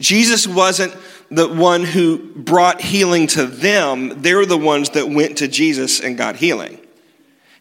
Jesus 0.00 0.46
wasn't 0.46 0.94
the 1.30 1.48
one 1.48 1.84
who 1.84 2.18
brought 2.18 2.80
healing 2.80 3.26
to 3.28 3.46
them, 3.46 4.22
they're 4.22 4.46
the 4.46 4.58
ones 4.58 4.90
that 4.90 5.08
went 5.08 5.38
to 5.38 5.48
Jesus 5.48 6.00
and 6.00 6.16
got 6.16 6.36
healing. 6.36 6.78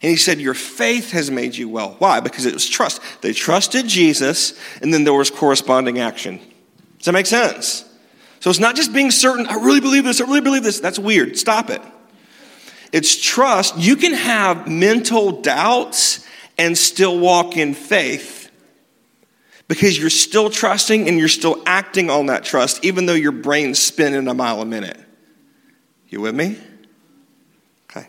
And 0.01 0.11
he 0.11 0.15
said, 0.15 0.39
Your 0.39 0.53
faith 0.53 1.11
has 1.11 1.31
made 1.31 1.55
you 1.55 1.67
well. 1.67 1.95
Why? 1.99 2.19
Because 2.19 2.45
it 2.45 2.53
was 2.53 2.67
trust. 2.67 3.01
They 3.21 3.33
trusted 3.33 3.87
Jesus, 3.87 4.57
and 4.81 4.93
then 4.93 5.03
there 5.03 5.13
was 5.13 5.31
corresponding 5.31 5.99
action. 5.99 6.39
Does 6.97 7.05
that 7.05 7.13
make 7.13 7.25
sense? 7.25 7.83
So 8.39 8.49
it's 8.49 8.59
not 8.59 8.75
just 8.75 8.93
being 8.93 9.11
certain, 9.11 9.47
I 9.47 9.55
really 9.55 9.81
believe 9.81 10.03
this, 10.03 10.21
I 10.21 10.25
really 10.25 10.41
believe 10.41 10.63
this. 10.63 10.79
That's 10.79 10.99
weird. 10.99 11.37
Stop 11.37 11.69
it. 11.69 11.81
It's 12.91 13.21
trust. 13.21 13.77
You 13.77 13.95
can 13.95 14.13
have 14.13 14.67
mental 14.67 15.41
doubts 15.41 16.25
and 16.57 16.77
still 16.77 17.19
walk 17.19 17.57
in 17.57 17.73
faith 17.73 18.46
because 19.67 19.97
you're 19.97 20.09
still 20.09 20.49
trusting 20.49 21.07
and 21.07 21.17
you're 21.17 21.27
still 21.27 21.61
acting 21.65 22.09
on 22.09 22.27
that 22.27 22.43
trust, 22.43 22.83
even 22.83 23.05
though 23.05 23.13
your 23.13 23.31
brain's 23.31 23.79
spinning 23.79 24.27
a 24.27 24.33
mile 24.33 24.61
a 24.61 24.65
minute. 24.65 24.99
You 26.09 26.21
with 26.21 26.35
me? 26.35 26.57
Okay. 27.89 28.07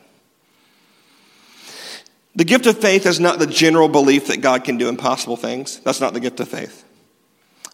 The 2.37 2.45
gift 2.45 2.67
of 2.67 2.79
faith 2.79 3.07
is 3.07 3.19
not 3.19 3.39
the 3.39 3.47
general 3.47 3.89
belief 3.89 4.29
that 4.29 4.41
God 4.41 4.65
can 4.65 4.79
do 4.79 4.89
impossible 4.89 5.37
things. 5.37 5.81
That's 5.81 6.01
not 6.01 6.15
the 6.15 6.21
gift 6.21 6.39
of 6.41 6.49
faith. 6.49 6.85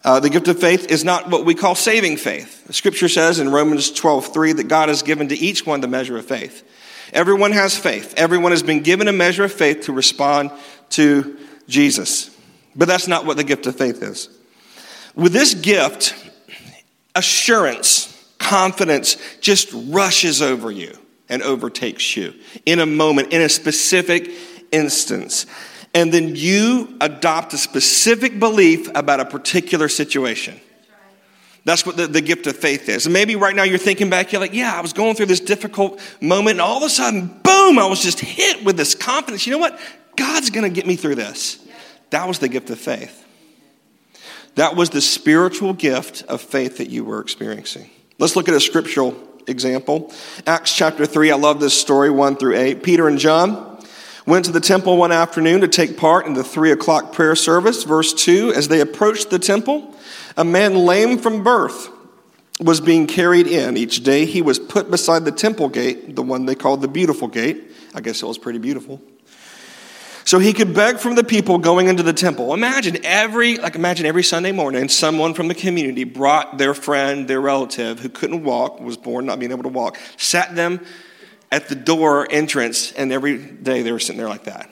Uh, 0.03 0.19
the 0.19 0.29
gift 0.29 0.47
of 0.47 0.59
faith 0.59 0.91
is 0.91 1.03
not 1.03 1.29
what 1.29 1.45
we 1.45 1.55
call 1.55 1.73
saving 1.73 2.17
faith. 2.17 2.71
Scripture 2.73 3.09
says 3.09 3.39
in 3.39 3.49
Romans 3.49 3.91
12, 3.91 4.27
3 4.27 4.53
that 4.53 4.67
God 4.67 4.89
has 4.89 5.01
given 5.01 5.29
to 5.29 5.35
each 5.35 5.65
one 5.65 5.81
the 5.81 5.87
measure 5.87 6.17
of 6.17 6.25
faith. 6.25 6.63
Everyone 7.13 7.51
has 7.51 7.77
faith. 7.77 8.13
Everyone 8.17 8.51
has 8.51 8.63
been 8.63 8.81
given 8.81 9.07
a 9.07 9.13
measure 9.13 9.43
of 9.43 9.53
faith 9.53 9.81
to 9.81 9.93
respond 9.93 10.51
to 10.91 11.37
Jesus. 11.67 12.34
But 12.75 12.87
that's 12.87 13.07
not 13.07 13.25
what 13.25 13.37
the 13.37 13.43
gift 13.43 13.67
of 13.67 13.75
faith 13.75 14.03
is. 14.03 14.29
With 15.15 15.31
this 15.31 15.53
gift, 15.53 16.13
assurance, 17.15 18.11
confidence 18.37 19.17
just 19.39 19.69
rushes 19.73 20.41
over 20.41 20.69
you 20.69 20.97
and 21.29 21.41
overtakes 21.41 22.15
you 22.17 22.33
in 22.65 22.79
a 22.79 22.85
moment, 22.85 23.33
in 23.33 23.41
a 23.41 23.49
specific 23.49 24.29
instance. 24.71 25.45
And 25.93 26.13
then 26.13 26.35
you 26.35 26.97
adopt 26.99 27.53
a 27.53 27.57
specific 27.57 28.39
belief 28.39 28.89
about 28.93 29.21
a 29.21 29.25
particular 29.25 29.87
situation. 29.87 30.59
That's 31.63 31.83
what 31.85 31.97
the, 31.97 32.05
the 32.05 32.21
gift 32.21 32.45
of 32.45 32.55
faith 32.55 32.89
is. 32.89 33.07
And 33.07 33.13
maybe 33.13 33.35
right 33.35 33.55
now 33.55 33.63
you're 33.63 33.79
thinking 33.79 34.09
back, 34.09 34.31
you're 34.31 34.41
like, 34.41 34.53
yeah, 34.53 34.77
I 34.77 34.81
was 34.81 34.93
going 34.93 35.15
through 35.15 35.25
this 35.27 35.39
difficult 35.39 35.99
moment, 36.21 36.51
and 36.51 36.61
all 36.61 36.77
of 36.77 36.83
a 36.83 36.89
sudden, 36.89 37.27
boom, 37.43 37.79
I 37.79 37.87
was 37.87 38.03
just 38.03 38.19
hit 38.19 38.63
with 38.63 38.77
this 38.77 38.93
confidence. 38.93 39.47
You 39.47 39.53
know 39.53 39.57
what? 39.57 39.79
God's 40.15 40.51
to 40.51 40.69
get 40.69 40.85
me 40.85 40.95
through 40.95 41.15
this. 41.15 41.64
That 42.15 42.29
was 42.29 42.39
the 42.39 42.47
gift 42.47 42.69
of 42.69 42.79
faith. 42.79 43.25
That 44.55 44.77
was 44.77 44.89
the 44.89 45.01
spiritual 45.01 45.73
gift 45.73 46.23
of 46.29 46.39
faith 46.39 46.77
that 46.77 46.89
you 46.89 47.03
were 47.03 47.19
experiencing. 47.19 47.89
Let's 48.19 48.37
look 48.37 48.47
at 48.47 48.55
a 48.55 48.61
scriptural 48.61 49.21
example. 49.47 50.13
Acts 50.47 50.73
chapter 50.73 51.05
3, 51.05 51.31
I 51.31 51.35
love 51.35 51.59
this 51.59 51.77
story, 51.77 52.09
1 52.09 52.37
through 52.37 52.55
8. 52.55 52.83
Peter 52.83 53.09
and 53.09 53.19
John 53.19 53.85
went 54.25 54.45
to 54.45 54.53
the 54.53 54.61
temple 54.61 54.95
one 54.95 55.11
afternoon 55.11 55.59
to 55.59 55.67
take 55.67 55.97
part 55.97 56.25
in 56.25 56.35
the 56.35 56.43
three 56.45 56.71
o'clock 56.71 57.11
prayer 57.11 57.35
service. 57.35 57.83
Verse 57.83 58.13
2 58.13 58.53
As 58.55 58.69
they 58.69 58.79
approached 58.79 59.29
the 59.29 59.37
temple, 59.37 59.93
a 60.37 60.45
man 60.45 60.73
lame 60.73 61.17
from 61.17 61.43
birth 61.43 61.89
was 62.61 62.79
being 62.79 63.07
carried 63.07 63.47
in. 63.47 63.75
Each 63.75 64.05
day 64.05 64.23
he 64.23 64.41
was 64.41 64.57
put 64.57 64.89
beside 64.89 65.25
the 65.25 65.33
temple 65.33 65.67
gate, 65.67 66.15
the 66.15 66.23
one 66.23 66.45
they 66.45 66.55
called 66.55 66.79
the 66.79 66.87
beautiful 66.87 67.27
gate. 67.27 67.73
I 67.93 67.99
guess 67.99 68.23
it 68.23 68.25
was 68.25 68.37
pretty 68.37 68.59
beautiful. 68.59 69.01
So 70.25 70.39
he 70.39 70.53
could 70.53 70.73
beg 70.73 70.97
from 70.97 71.13
the 71.13 71.23
people 71.23 71.59
going 71.59 71.87
into 71.87 72.01
the 72.01 72.11
temple. 72.11 72.51
Imagine 72.55 73.05
every, 73.05 73.57
like 73.57 73.75
imagine 73.75 74.07
every 74.07 74.23
Sunday 74.23 74.51
morning, 74.51 74.89
someone 74.89 75.35
from 75.35 75.47
the 75.47 75.53
community 75.53 76.03
brought 76.03 76.57
their 76.57 76.73
friend, 76.73 77.27
their 77.27 77.39
relative 77.39 77.99
who 77.99 78.09
couldn't 78.09 78.43
walk, 78.43 78.79
was 78.81 78.97
born 78.97 79.27
not 79.27 79.37
being 79.37 79.51
able 79.51 79.63
to 79.63 79.69
walk, 79.69 79.97
sat 80.17 80.55
them 80.55 80.83
at 81.51 81.69
the 81.69 81.75
door 81.75 82.27
entrance, 82.29 82.91
and 82.93 83.13
every 83.13 83.37
day 83.37 83.83
they 83.83 83.91
were 83.91 83.99
sitting 83.99 84.17
there 84.17 84.27
like 84.27 84.45
that. 84.45 84.71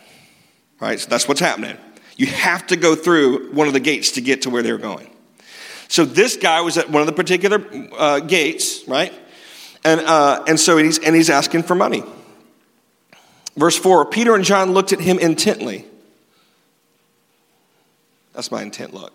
Right? 0.79 0.99
So 0.99 1.07
that's 1.07 1.27
what's 1.27 1.39
happening. 1.39 1.77
You 2.17 2.25
have 2.25 2.65
to 2.67 2.75
go 2.75 2.95
through 2.95 3.53
one 3.53 3.67
of 3.67 3.73
the 3.73 3.79
gates 3.79 4.13
to 4.13 4.21
get 4.21 4.41
to 4.43 4.49
where 4.49 4.63
they're 4.63 4.79
going. 4.79 5.09
So 5.87 6.03
this 6.03 6.35
guy 6.35 6.61
was 6.61 6.79
at 6.79 6.89
one 6.89 7.01
of 7.01 7.05
the 7.05 7.13
particular 7.13 7.63
uh, 7.95 8.21
gates, 8.21 8.87
right? 8.87 9.13
And, 9.85 10.01
uh, 10.01 10.45
and 10.47 10.59
so 10.59 10.77
he's, 10.77 10.97
and 10.97 11.15
he's 11.15 11.29
asking 11.29 11.63
for 11.63 11.75
money. 11.75 12.03
Verse 13.55 13.77
4 13.77 14.05
Peter 14.05 14.35
and 14.35 14.43
John 14.43 14.71
looked 14.71 14.93
at 14.93 14.99
him 14.99 15.19
intently. 15.19 15.85
That's 18.33 18.51
my 18.51 18.61
intent 18.61 18.93
look. 18.93 19.13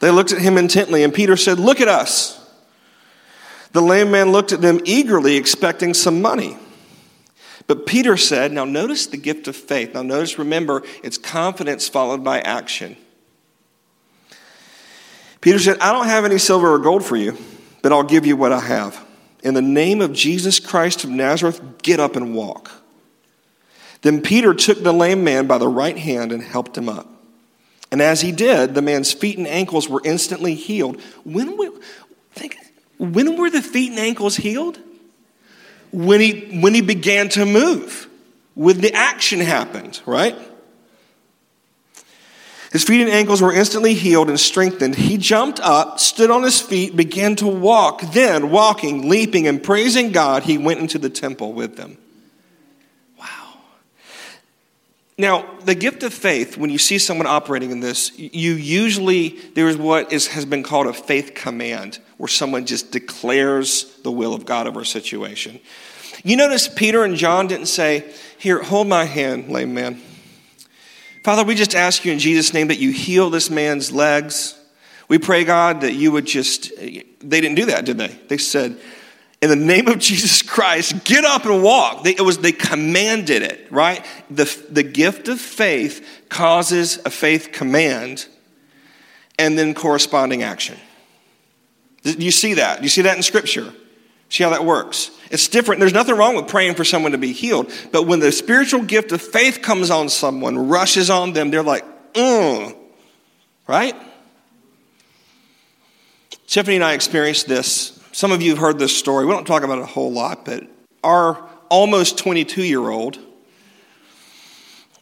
They 0.00 0.10
looked 0.10 0.32
at 0.32 0.40
him 0.40 0.56
intently, 0.56 1.02
and 1.02 1.12
Peter 1.12 1.36
said, 1.36 1.58
Look 1.58 1.80
at 1.80 1.88
us. 1.88 2.36
The 3.72 3.82
lame 3.82 4.10
man 4.10 4.32
looked 4.32 4.52
at 4.52 4.60
them 4.60 4.80
eagerly, 4.84 5.36
expecting 5.36 5.92
some 5.92 6.22
money. 6.22 6.56
But 7.66 7.84
Peter 7.84 8.16
said, 8.16 8.52
Now 8.52 8.64
notice 8.64 9.06
the 9.06 9.16
gift 9.16 9.48
of 9.48 9.56
faith. 9.56 9.94
Now 9.94 10.02
notice, 10.02 10.38
remember, 10.38 10.84
it's 11.02 11.18
confidence 11.18 11.88
followed 11.88 12.22
by 12.22 12.40
action. 12.40 12.96
Peter 15.40 15.58
said, 15.58 15.78
I 15.80 15.92
don't 15.92 16.06
have 16.06 16.24
any 16.24 16.38
silver 16.38 16.72
or 16.72 16.78
gold 16.78 17.04
for 17.04 17.16
you, 17.16 17.36
but 17.82 17.92
I'll 17.92 18.02
give 18.02 18.26
you 18.26 18.36
what 18.36 18.52
I 18.52 18.60
have. 18.60 19.04
In 19.42 19.54
the 19.54 19.62
name 19.62 20.00
of 20.00 20.12
Jesus 20.12 20.58
Christ 20.58 21.04
of 21.04 21.10
Nazareth, 21.10 21.60
get 21.82 22.00
up 22.00 22.16
and 22.16 22.34
walk. 22.34 22.70
Then 24.02 24.20
Peter 24.20 24.54
took 24.54 24.82
the 24.82 24.92
lame 24.92 25.24
man 25.24 25.46
by 25.46 25.58
the 25.58 25.68
right 25.68 25.96
hand 25.96 26.32
and 26.32 26.42
helped 26.42 26.76
him 26.76 26.88
up. 26.88 27.08
And 27.90 28.02
as 28.02 28.20
he 28.20 28.32
did, 28.32 28.74
the 28.74 28.82
man's 28.82 29.12
feet 29.12 29.38
and 29.38 29.46
ankles 29.46 29.88
were 29.88 30.02
instantly 30.04 30.54
healed. 30.54 31.00
When 31.24 31.56
we, 31.56 31.70
think, 32.32 32.56
when 32.98 33.36
were 33.36 33.50
the 33.50 33.62
feet 33.62 33.90
and 33.90 33.98
ankles 33.98 34.36
healed? 34.36 34.78
When 35.90 36.20
he, 36.20 36.60
when 36.60 36.74
he 36.74 36.82
began 36.82 37.30
to 37.30 37.46
move, 37.46 38.08
when 38.54 38.80
the 38.80 38.92
action 38.92 39.40
happened, 39.40 40.00
right? 40.04 40.36
His 42.70 42.84
feet 42.84 43.00
and 43.00 43.10
ankles 43.10 43.40
were 43.40 43.52
instantly 43.52 43.94
healed 43.94 44.28
and 44.28 44.38
strengthened. 44.38 44.94
He 44.94 45.16
jumped 45.16 45.58
up, 45.60 45.98
stood 45.98 46.30
on 46.30 46.42
his 46.42 46.60
feet, 46.60 46.94
began 46.94 47.34
to 47.36 47.46
walk. 47.46 48.02
Then, 48.12 48.50
walking, 48.50 49.08
leaping, 49.08 49.46
and 49.46 49.62
praising 49.62 50.12
God, 50.12 50.42
he 50.42 50.58
went 50.58 50.80
into 50.80 50.98
the 50.98 51.08
temple 51.08 51.54
with 51.54 51.76
them. 51.76 51.96
Wow. 53.18 53.54
Now, 55.16 55.58
the 55.64 55.74
gift 55.74 56.02
of 56.02 56.12
faith, 56.12 56.58
when 56.58 56.68
you 56.68 56.76
see 56.76 56.98
someone 56.98 57.26
operating 57.26 57.70
in 57.70 57.80
this, 57.80 58.16
you 58.18 58.52
usually, 58.52 59.30
there's 59.54 59.78
what 59.78 60.12
is, 60.12 60.26
has 60.28 60.44
been 60.44 60.62
called 60.62 60.88
a 60.88 60.92
faith 60.92 61.32
command, 61.34 61.98
where 62.18 62.28
someone 62.28 62.66
just 62.66 62.92
declares 62.92 63.96
the 64.02 64.12
will 64.12 64.34
of 64.34 64.44
God 64.44 64.66
over 64.66 64.80
a 64.82 64.86
situation. 64.86 65.58
You 66.22 66.36
notice 66.36 66.68
Peter 66.68 67.02
and 67.02 67.16
John 67.16 67.46
didn't 67.46 67.66
say, 67.66 68.12
Here, 68.36 68.62
hold 68.62 68.88
my 68.88 69.04
hand, 69.04 69.48
lame 69.48 69.72
man. 69.72 70.02
Father, 71.24 71.44
we 71.44 71.54
just 71.54 71.74
ask 71.74 72.04
you 72.04 72.12
in 72.12 72.18
Jesus' 72.18 72.52
name 72.52 72.68
that 72.68 72.78
you 72.78 72.90
heal 72.90 73.30
this 73.30 73.50
man's 73.50 73.90
legs. 73.90 74.58
We 75.08 75.18
pray, 75.18 75.44
God, 75.44 75.80
that 75.80 75.94
you 75.94 76.12
would 76.12 76.26
just, 76.26 76.76
they 76.76 77.02
didn't 77.20 77.54
do 77.54 77.66
that, 77.66 77.84
did 77.84 77.98
they? 77.98 78.08
They 78.28 78.38
said, 78.38 78.78
in 79.40 79.50
the 79.50 79.56
name 79.56 79.88
of 79.88 79.98
Jesus 79.98 80.42
Christ, 80.42 81.04
get 81.04 81.24
up 81.24 81.44
and 81.44 81.62
walk. 81.62 82.04
They, 82.04 82.12
it 82.12 82.20
was, 82.20 82.38
they 82.38 82.52
commanded 82.52 83.42
it, 83.42 83.70
right? 83.70 84.04
The, 84.30 84.44
the 84.70 84.82
gift 84.82 85.28
of 85.28 85.40
faith 85.40 86.24
causes 86.28 86.98
a 87.04 87.10
faith 87.10 87.50
command 87.52 88.26
and 89.38 89.58
then 89.58 89.74
corresponding 89.74 90.42
action. 90.42 90.76
Do 92.02 92.12
You 92.12 92.30
see 92.30 92.54
that? 92.54 92.78
Do 92.78 92.82
You 92.84 92.88
see 92.88 93.02
that 93.02 93.16
in 93.16 93.22
Scripture? 93.22 93.72
See 94.30 94.44
how 94.44 94.50
that 94.50 94.64
works? 94.64 95.10
It's 95.30 95.48
different. 95.48 95.80
There's 95.80 95.94
nothing 95.94 96.14
wrong 96.14 96.36
with 96.36 96.48
praying 96.48 96.74
for 96.74 96.84
someone 96.84 97.12
to 97.12 97.18
be 97.18 97.32
healed. 97.32 97.72
But 97.92 98.06
when 98.06 98.20
the 98.20 98.32
spiritual 98.32 98.82
gift 98.82 99.12
of 99.12 99.22
faith 99.22 99.62
comes 99.62 99.90
on 99.90 100.08
someone, 100.08 100.68
rushes 100.68 101.10
on 101.10 101.32
them, 101.32 101.50
they're 101.50 101.62
like, 101.62 101.84
mm. 102.12 102.76
Right? 103.66 103.94
Tiffany 106.46 106.76
and 106.76 106.84
I 106.84 106.94
experienced 106.94 107.46
this. 107.46 107.98
Some 108.12 108.32
of 108.32 108.42
you 108.42 108.50
have 108.50 108.58
heard 108.58 108.78
this 108.78 108.96
story. 108.96 109.26
We 109.26 109.32
don't 109.32 109.46
talk 109.46 109.62
about 109.62 109.78
it 109.78 109.82
a 109.82 109.86
whole 109.86 110.12
lot, 110.12 110.44
but 110.44 110.64
our 111.04 111.42
almost 111.68 112.18
22 112.18 112.62
year 112.62 112.88
old, 112.88 113.18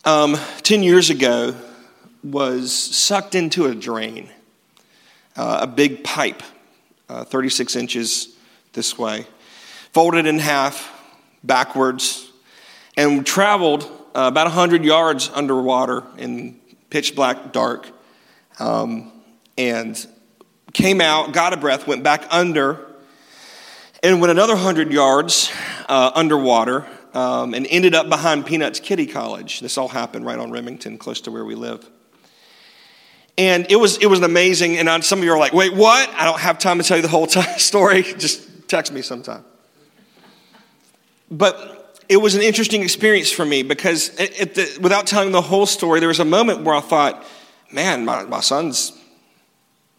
um, 0.04 0.36
10 0.62 0.82
years 0.82 1.10
ago, 1.10 1.54
was 2.22 2.72
sucked 2.72 3.36
into 3.36 3.66
a 3.66 3.74
drain, 3.74 4.28
uh, 5.36 5.60
a 5.62 5.66
big 5.66 6.02
pipe, 6.02 6.42
uh, 7.08 7.24
36 7.24 7.76
inches 7.76 8.35
this 8.76 8.96
way, 8.96 9.26
folded 9.92 10.26
in 10.26 10.38
half 10.38 10.92
backwards, 11.42 12.30
and 12.96 13.26
traveled 13.26 13.82
uh, 14.14 14.28
about 14.28 14.46
100 14.46 14.84
yards 14.84 15.28
underwater 15.34 16.04
in 16.16 16.60
pitch 16.90 17.16
black 17.16 17.52
dark. 17.52 17.90
Um, 18.60 19.12
and 19.58 20.06
came 20.72 21.00
out, 21.00 21.32
got 21.32 21.52
a 21.52 21.56
breath, 21.56 21.86
went 21.86 22.02
back 22.02 22.24
under, 22.30 22.86
and 24.02 24.20
went 24.20 24.30
another 24.30 24.54
100 24.54 24.92
yards 24.92 25.50
uh, 25.88 26.12
underwater 26.14 26.86
um, 27.14 27.54
and 27.54 27.66
ended 27.70 27.94
up 27.94 28.08
behind 28.08 28.44
Peanuts 28.44 28.78
Kitty 28.78 29.06
College. 29.06 29.60
This 29.60 29.78
all 29.78 29.88
happened 29.88 30.26
right 30.26 30.38
on 30.38 30.50
Remington, 30.50 30.98
close 30.98 31.22
to 31.22 31.30
where 31.30 31.44
we 31.44 31.54
live. 31.54 31.88
And 33.38 33.66
it 33.70 33.76
was, 33.76 33.98
it 33.98 34.06
was 34.06 34.20
amazing. 34.20 34.78
And 34.78 35.04
some 35.04 35.18
of 35.18 35.24
you 35.24 35.32
are 35.32 35.38
like, 35.38 35.52
wait, 35.52 35.74
what? 35.74 36.08
I 36.10 36.24
don't 36.24 36.40
have 36.40 36.58
time 36.58 36.78
to 36.78 36.84
tell 36.84 36.96
you 36.96 37.02
the 37.02 37.08
whole 37.08 37.26
t- 37.26 37.40
story. 37.58 38.02
Just 38.02 38.46
Text 38.68 38.92
me 38.92 39.02
sometime. 39.02 39.44
But 41.30 42.04
it 42.08 42.18
was 42.18 42.34
an 42.34 42.42
interesting 42.42 42.82
experience 42.82 43.30
for 43.30 43.44
me 43.44 43.62
because, 43.62 44.10
the, 44.10 44.78
without 44.80 45.06
telling 45.06 45.32
the 45.32 45.42
whole 45.42 45.66
story, 45.66 46.00
there 46.00 46.08
was 46.08 46.20
a 46.20 46.24
moment 46.24 46.62
where 46.62 46.74
I 46.74 46.80
thought, 46.80 47.24
man, 47.72 48.04
my, 48.04 48.24
my 48.24 48.40
son's 48.40 48.92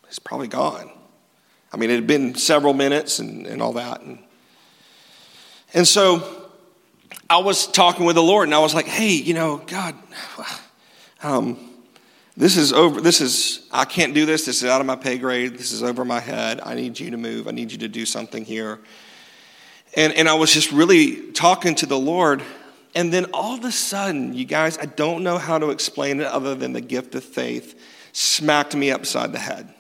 he's 0.08 0.20
probably 0.20 0.48
gone. 0.48 0.90
I 1.72 1.78
mean, 1.78 1.90
it 1.90 1.96
had 1.96 2.08
been 2.08 2.36
several 2.36 2.74
minutes 2.74 3.20
and, 3.20 3.46
and 3.46 3.62
all 3.62 3.74
that. 3.74 4.02
And, 4.02 4.20
and 5.74 5.88
so 5.88 6.50
I 7.30 7.40
was 7.40 7.68
talking 7.68 8.06
with 8.06 8.16
the 8.16 8.24
Lord 8.24 8.48
and 8.48 8.56
I 8.56 8.60
was 8.60 8.74
like, 8.74 8.86
hey, 8.86 9.12
you 9.12 9.34
know, 9.34 9.62
God, 9.68 9.96
um, 11.24 11.67
this 12.38 12.56
is 12.56 12.72
over 12.72 13.02
this 13.02 13.20
is 13.20 13.68
i 13.72 13.84
can't 13.84 14.14
do 14.14 14.26
this 14.26 14.46
this 14.46 14.62
is 14.62 14.70
out 14.70 14.80
of 14.80 14.88
my 14.88 14.96
pay 14.96 15.18
grade 15.18 15.58
this 15.58 15.72
is 15.72 15.82
over 15.84 16.06
my 16.06 16.20
head 16.20 16.62
i 16.64 16.76
need 16.76 16.98
you 16.98 17.10
to 17.10 17.18
move 17.18 17.48
i 17.48 17.52
need 17.52 17.72
you 17.72 17.80
to 17.80 17.88
do 17.88 18.06
something 18.06 18.46
here. 18.46 18.80
And, 19.96 20.14
and 20.14 20.30
i 20.30 20.36
was 20.36 20.54
just 20.54 20.72
really 20.72 21.32
talking 21.32 21.76
to 21.76 21.86
the 21.86 21.98
lord 21.98 22.44
and 22.96 23.12
then 23.12 23.26
all 23.34 23.58
of 23.58 23.66
a 23.66 23.72
sudden 23.72 24.34
you 24.34 24.46
guys 24.46 24.78
i 24.78 24.86
don't 24.86 25.24
know 25.24 25.40
how 25.40 25.58
to 25.58 25.72
explain 25.72 26.22
it 26.22 26.28
other 26.28 26.54
than 26.56 26.74
the 26.74 26.82
gift 26.82 27.16
of 27.16 27.24
faith 27.24 27.78
smacked 28.14 28.76
me 28.76 28.90
upside 28.90 29.32
the 29.32 29.38
head. 29.38 29.72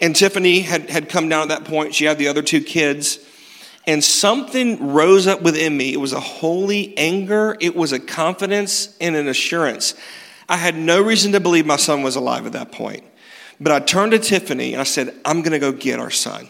And 0.00 0.14
tiffany 0.14 0.60
had, 0.60 0.90
had 0.90 1.08
come 1.08 1.28
down 1.28 1.42
at 1.42 1.48
that 1.48 1.64
point 1.64 1.94
she 1.94 2.06
had 2.06 2.18
the 2.18 2.28
other 2.28 2.42
two 2.42 2.62
kids 2.62 3.18
and 3.86 4.04
something 4.04 4.92
rose 4.92 5.26
up 5.26 5.40
within 5.40 5.74
me. 5.74 5.94
It 5.94 5.96
was 5.96 6.12
a 6.12 6.20
holy 6.20 6.96
anger 6.96 7.56
it 7.60 7.76
was 7.76 7.92
a 7.92 7.98
confidence 7.98 8.96
and 9.00 9.16
an 9.16 9.28
assurance 9.28 9.94
I 10.50 10.56
had 10.56 10.74
no 10.74 11.00
reason 11.00 11.30
to 11.32 11.40
believe 11.40 11.64
my 11.64 11.76
son 11.76 12.02
was 12.02 12.16
alive 12.16 12.44
at 12.44 12.52
that 12.52 12.72
point. 12.72 13.04
But 13.60 13.72
I 13.72 13.78
turned 13.78 14.10
to 14.12 14.18
Tiffany 14.18 14.72
and 14.72 14.80
I 14.80 14.84
said, 14.84 15.14
I'm 15.24 15.42
going 15.42 15.52
to 15.52 15.60
go 15.60 15.70
get 15.70 16.00
our 16.00 16.10
son. 16.10 16.48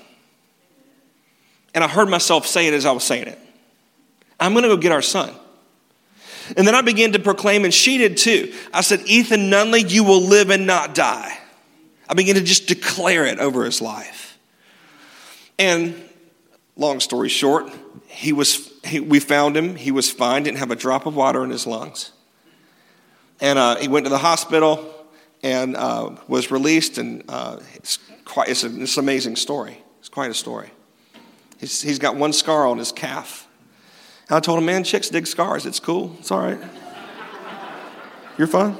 And 1.74 1.84
I 1.84 1.88
heard 1.88 2.08
myself 2.08 2.46
say 2.46 2.66
it 2.66 2.72
as 2.72 2.86
I 2.86 2.92
was 2.92 3.04
saying 3.04 3.28
it 3.28 3.38
I'm 4.40 4.52
going 4.52 4.62
to 4.62 4.70
go 4.70 4.78
get 4.78 4.90
our 4.90 5.02
son. 5.02 5.34
And 6.56 6.66
then 6.66 6.74
I 6.74 6.80
began 6.80 7.12
to 7.12 7.18
proclaim, 7.18 7.64
and 7.64 7.72
she 7.72 7.98
did 7.98 8.16
too. 8.16 8.52
I 8.72 8.80
said, 8.80 9.02
Ethan 9.04 9.50
Nunley, 9.50 9.88
you 9.88 10.02
will 10.02 10.22
live 10.22 10.50
and 10.50 10.66
not 10.66 10.96
die. 10.96 11.38
I 12.08 12.14
began 12.14 12.34
to 12.36 12.40
just 12.40 12.66
declare 12.66 13.26
it 13.26 13.38
over 13.38 13.64
his 13.64 13.80
life. 13.80 14.38
And 15.58 15.94
long 16.74 16.98
story 16.98 17.28
short, 17.28 17.70
he 18.08 18.32
was, 18.32 18.72
he, 18.82 18.98
we 18.98 19.20
found 19.20 19.56
him. 19.56 19.76
He 19.76 19.92
was 19.92 20.10
fine, 20.10 20.42
didn't 20.42 20.58
have 20.58 20.72
a 20.72 20.76
drop 20.76 21.06
of 21.06 21.14
water 21.14 21.44
in 21.44 21.50
his 21.50 21.68
lungs. 21.68 22.10
And 23.40 23.58
uh, 23.58 23.76
he 23.76 23.88
went 23.88 24.04
to 24.06 24.10
the 24.10 24.18
hospital 24.18 24.94
and 25.42 25.76
uh, 25.76 26.16
was 26.28 26.50
released, 26.50 26.98
and 26.98 27.24
uh, 27.28 27.58
it's, 27.74 27.98
quite, 28.24 28.48
it's, 28.48 28.62
it's 28.62 28.96
an 28.96 29.04
amazing 29.04 29.36
story. 29.36 29.82
It's 29.98 30.08
quite 30.10 30.30
a 30.30 30.34
story. 30.34 30.70
He's, 31.58 31.80
he's 31.80 31.98
got 31.98 32.16
one 32.16 32.32
scar 32.32 32.66
on 32.66 32.78
his 32.78 32.92
calf. 32.92 33.48
And 34.28 34.36
I 34.36 34.40
told 34.40 34.58
him, 34.58 34.66
man, 34.66 34.84
chicks 34.84 35.08
dig 35.08 35.26
scars. 35.26 35.66
It's 35.66 35.80
cool. 35.80 36.16
It's 36.18 36.30
all 36.30 36.40
right. 36.40 36.58
You're 38.38 38.46
fine. 38.46 38.76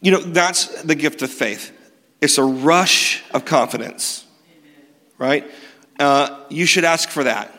You 0.00 0.12
know, 0.12 0.20
that's 0.20 0.82
the 0.82 0.94
gift 0.94 1.22
of 1.22 1.30
faith. 1.30 1.72
It's 2.20 2.38
a 2.38 2.44
rush 2.44 3.22
of 3.32 3.44
confidence, 3.44 4.26
right? 5.18 5.50
Uh, 5.98 6.44
you 6.50 6.66
should 6.66 6.84
ask 6.84 7.08
for 7.08 7.24
that. 7.24 7.52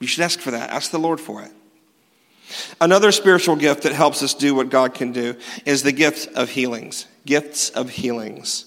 You 0.00 0.06
should 0.06 0.24
ask 0.24 0.40
for 0.40 0.50
that. 0.50 0.70
Ask 0.70 0.90
the 0.90 0.98
Lord 0.98 1.20
for 1.20 1.42
it. 1.42 1.52
Another 2.80 3.12
spiritual 3.12 3.56
gift 3.56 3.82
that 3.82 3.92
helps 3.92 4.22
us 4.22 4.34
do 4.34 4.54
what 4.54 4.70
God 4.70 4.94
can 4.94 5.12
do 5.12 5.36
is 5.64 5.82
the 5.82 5.92
gift 5.92 6.34
of 6.36 6.50
healings. 6.50 7.06
Gifts 7.24 7.70
of 7.70 7.90
healings. 7.90 8.66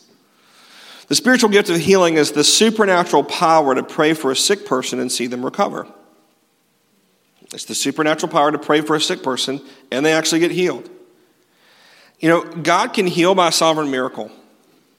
The 1.08 1.16
spiritual 1.16 1.50
gift 1.50 1.70
of 1.70 1.78
healing 1.78 2.16
is 2.16 2.32
the 2.32 2.44
supernatural 2.44 3.24
power 3.24 3.74
to 3.74 3.84
pray 3.84 4.14
for 4.14 4.32
a 4.32 4.36
sick 4.36 4.66
person 4.66 5.00
and 5.00 5.12
see 5.12 5.28
them 5.28 5.44
recover. 5.44 5.88
It's 7.52 7.66
the 7.66 7.74
supernatural 7.74 8.32
power 8.32 8.52
to 8.52 8.60
pray 8.60 8.82
for 8.82 8.96
a 8.96 9.02
sick 9.02 9.24
person 9.24 9.62
and 9.92 10.06
they 10.06 10.14
actually 10.14 10.40
get 10.40 10.52
healed. 10.52 10.90
You 12.20 12.30
know, 12.30 12.44
God 12.44 12.94
can 12.94 13.08
heal 13.08 13.34
by 13.34 13.50
sovereign 13.50 13.90
miracle. 13.90 14.30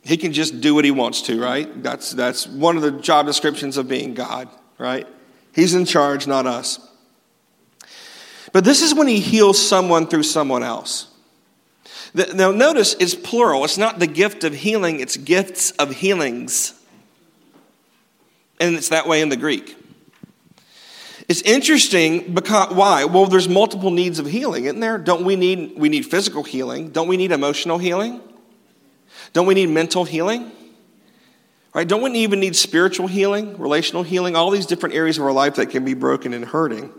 He 0.02 0.16
can 0.16 0.32
just 0.32 0.60
do 0.60 0.74
what 0.74 0.84
he 0.84 0.90
wants 0.90 1.22
to, 1.22 1.40
right? 1.40 1.82
That's, 1.82 2.10
that's 2.10 2.46
one 2.46 2.76
of 2.76 2.82
the 2.82 2.92
job 2.92 3.26
descriptions 3.26 3.76
of 3.76 3.86
being 3.86 4.14
God, 4.14 4.48
right? 4.78 5.06
He's 5.54 5.74
in 5.74 5.84
charge, 5.84 6.26
not 6.26 6.46
us. 6.46 6.89
But 8.52 8.64
this 8.64 8.82
is 8.82 8.94
when 8.94 9.06
he 9.06 9.20
heals 9.20 9.64
someone 9.64 10.06
through 10.06 10.24
someone 10.24 10.62
else. 10.62 11.06
Now, 12.34 12.50
notice 12.50 12.96
it's 12.98 13.14
plural. 13.14 13.64
It's 13.64 13.78
not 13.78 13.98
the 13.98 14.06
gift 14.06 14.42
of 14.42 14.52
healing, 14.52 15.00
it's 15.00 15.16
gifts 15.16 15.70
of 15.72 15.94
healings. 15.96 16.74
And 18.58 18.74
it's 18.74 18.88
that 18.88 19.06
way 19.06 19.22
in 19.22 19.28
the 19.28 19.36
Greek. 19.36 19.76
It's 21.28 21.42
interesting 21.42 22.34
because 22.34 22.74
why? 22.74 23.04
Well, 23.04 23.26
there's 23.26 23.48
multiple 23.48 23.92
needs 23.92 24.18
of 24.18 24.26
healing, 24.26 24.64
isn't 24.64 24.80
there? 24.80 24.98
Don't 24.98 25.24
we 25.24 25.36
need 25.36 25.78
we 25.78 25.88
need 25.88 26.04
physical 26.04 26.42
healing? 26.42 26.90
Don't 26.90 27.06
we 27.06 27.16
need 27.16 27.30
emotional 27.30 27.78
healing? 27.78 28.20
Don't 29.32 29.46
we 29.46 29.54
need 29.54 29.68
mental 29.68 30.04
healing? 30.04 30.50
Right? 31.72 31.86
Don't 31.86 32.02
we 32.02 32.10
even 32.18 32.40
need 32.40 32.56
spiritual 32.56 33.06
healing, 33.06 33.56
relational 33.58 34.02
healing, 34.02 34.34
all 34.34 34.50
these 34.50 34.66
different 34.66 34.96
areas 34.96 35.18
of 35.18 35.24
our 35.24 35.32
life 35.32 35.54
that 35.54 35.66
can 35.66 35.84
be 35.84 35.94
broken 35.94 36.34
and 36.34 36.44
hurting? 36.44 36.92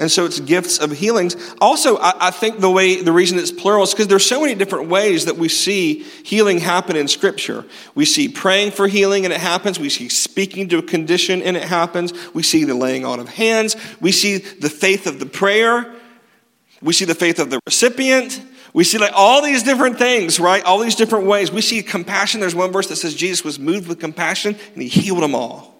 And 0.00 0.10
so 0.10 0.24
it's 0.24 0.40
gifts 0.40 0.78
of 0.78 0.92
healings. 0.92 1.36
Also, 1.60 1.98
I, 1.98 2.28
I 2.28 2.30
think 2.30 2.58
the 2.58 2.70
way, 2.70 3.02
the 3.02 3.12
reason 3.12 3.38
it's 3.38 3.52
plural 3.52 3.82
is 3.82 3.90
because 3.90 4.08
there's 4.08 4.24
so 4.24 4.40
many 4.40 4.54
different 4.54 4.88
ways 4.88 5.26
that 5.26 5.36
we 5.36 5.50
see 5.50 6.04
healing 6.24 6.58
happen 6.58 6.96
in 6.96 7.06
Scripture. 7.06 7.66
We 7.94 8.06
see 8.06 8.26
praying 8.26 8.70
for 8.72 8.88
healing 8.88 9.26
and 9.26 9.32
it 9.32 9.40
happens. 9.40 9.78
We 9.78 9.90
see 9.90 10.08
speaking 10.08 10.70
to 10.70 10.78
a 10.78 10.82
condition 10.82 11.42
and 11.42 11.54
it 11.54 11.64
happens. 11.64 12.14
We 12.32 12.42
see 12.42 12.64
the 12.64 12.74
laying 12.74 13.04
on 13.04 13.20
of 13.20 13.28
hands. 13.28 13.76
We 14.00 14.10
see 14.10 14.38
the 14.38 14.70
faith 14.70 15.06
of 15.06 15.20
the 15.20 15.26
prayer, 15.26 15.94
We 16.80 16.94
see 16.94 17.04
the 17.04 17.14
faith 17.14 17.38
of 17.38 17.50
the 17.50 17.60
recipient. 17.66 18.40
We 18.72 18.84
see 18.84 18.96
like 18.96 19.12
all 19.14 19.42
these 19.42 19.62
different 19.62 19.98
things, 19.98 20.40
right? 20.40 20.64
All 20.64 20.78
these 20.78 20.94
different 20.94 21.26
ways. 21.26 21.52
We 21.52 21.60
see 21.60 21.82
compassion. 21.82 22.40
There's 22.40 22.54
one 22.54 22.72
verse 22.72 22.86
that 22.86 22.96
says 22.96 23.14
Jesus 23.14 23.44
was 23.44 23.58
moved 23.58 23.86
with 23.86 24.00
compassion 24.00 24.56
and 24.72 24.82
he 24.82 24.88
healed 24.88 25.22
them 25.22 25.34
all. 25.34 25.70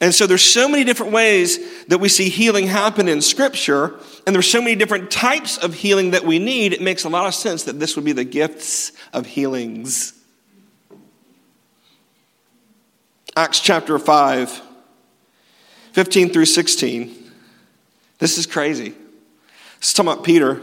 And 0.00 0.14
so 0.14 0.26
there's 0.26 0.42
so 0.42 0.68
many 0.68 0.84
different 0.84 1.12
ways 1.12 1.58
that 1.88 1.98
we 1.98 2.08
see 2.08 2.28
healing 2.28 2.66
happen 2.66 3.08
in 3.08 3.22
scripture, 3.22 3.94
and 4.26 4.34
there's 4.34 4.50
so 4.50 4.60
many 4.60 4.74
different 4.74 5.10
types 5.10 5.56
of 5.58 5.74
healing 5.74 6.10
that 6.10 6.24
we 6.24 6.38
need. 6.38 6.72
It 6.72 6.82
makes 6.82 7.04
a 7.04 7.08
lot 7.08 7.26
of 7.26 7.34
sense 7.34 7.64
that 7.64 7.78
this 7.78 7.96
would 7.96 8.04
be 8.04 8.12
the 8.12 8.24
gifts 8.24 8.92
of 9.12 9.26
healings. 9.26 10.12
Acts 13.36 13.60
chapter 13.60 13.98
5, 13.98 14.62
15 15.92 16.30
through 16.30 16.46
16. 16.46 17.32
This 18.18 18.38
is 18.38 18.46
crazy. 18.46 18.94
It's 19.78 19.92
talking 19.92 20.12
about 20.12 20.24
Peter. 20.24 20.60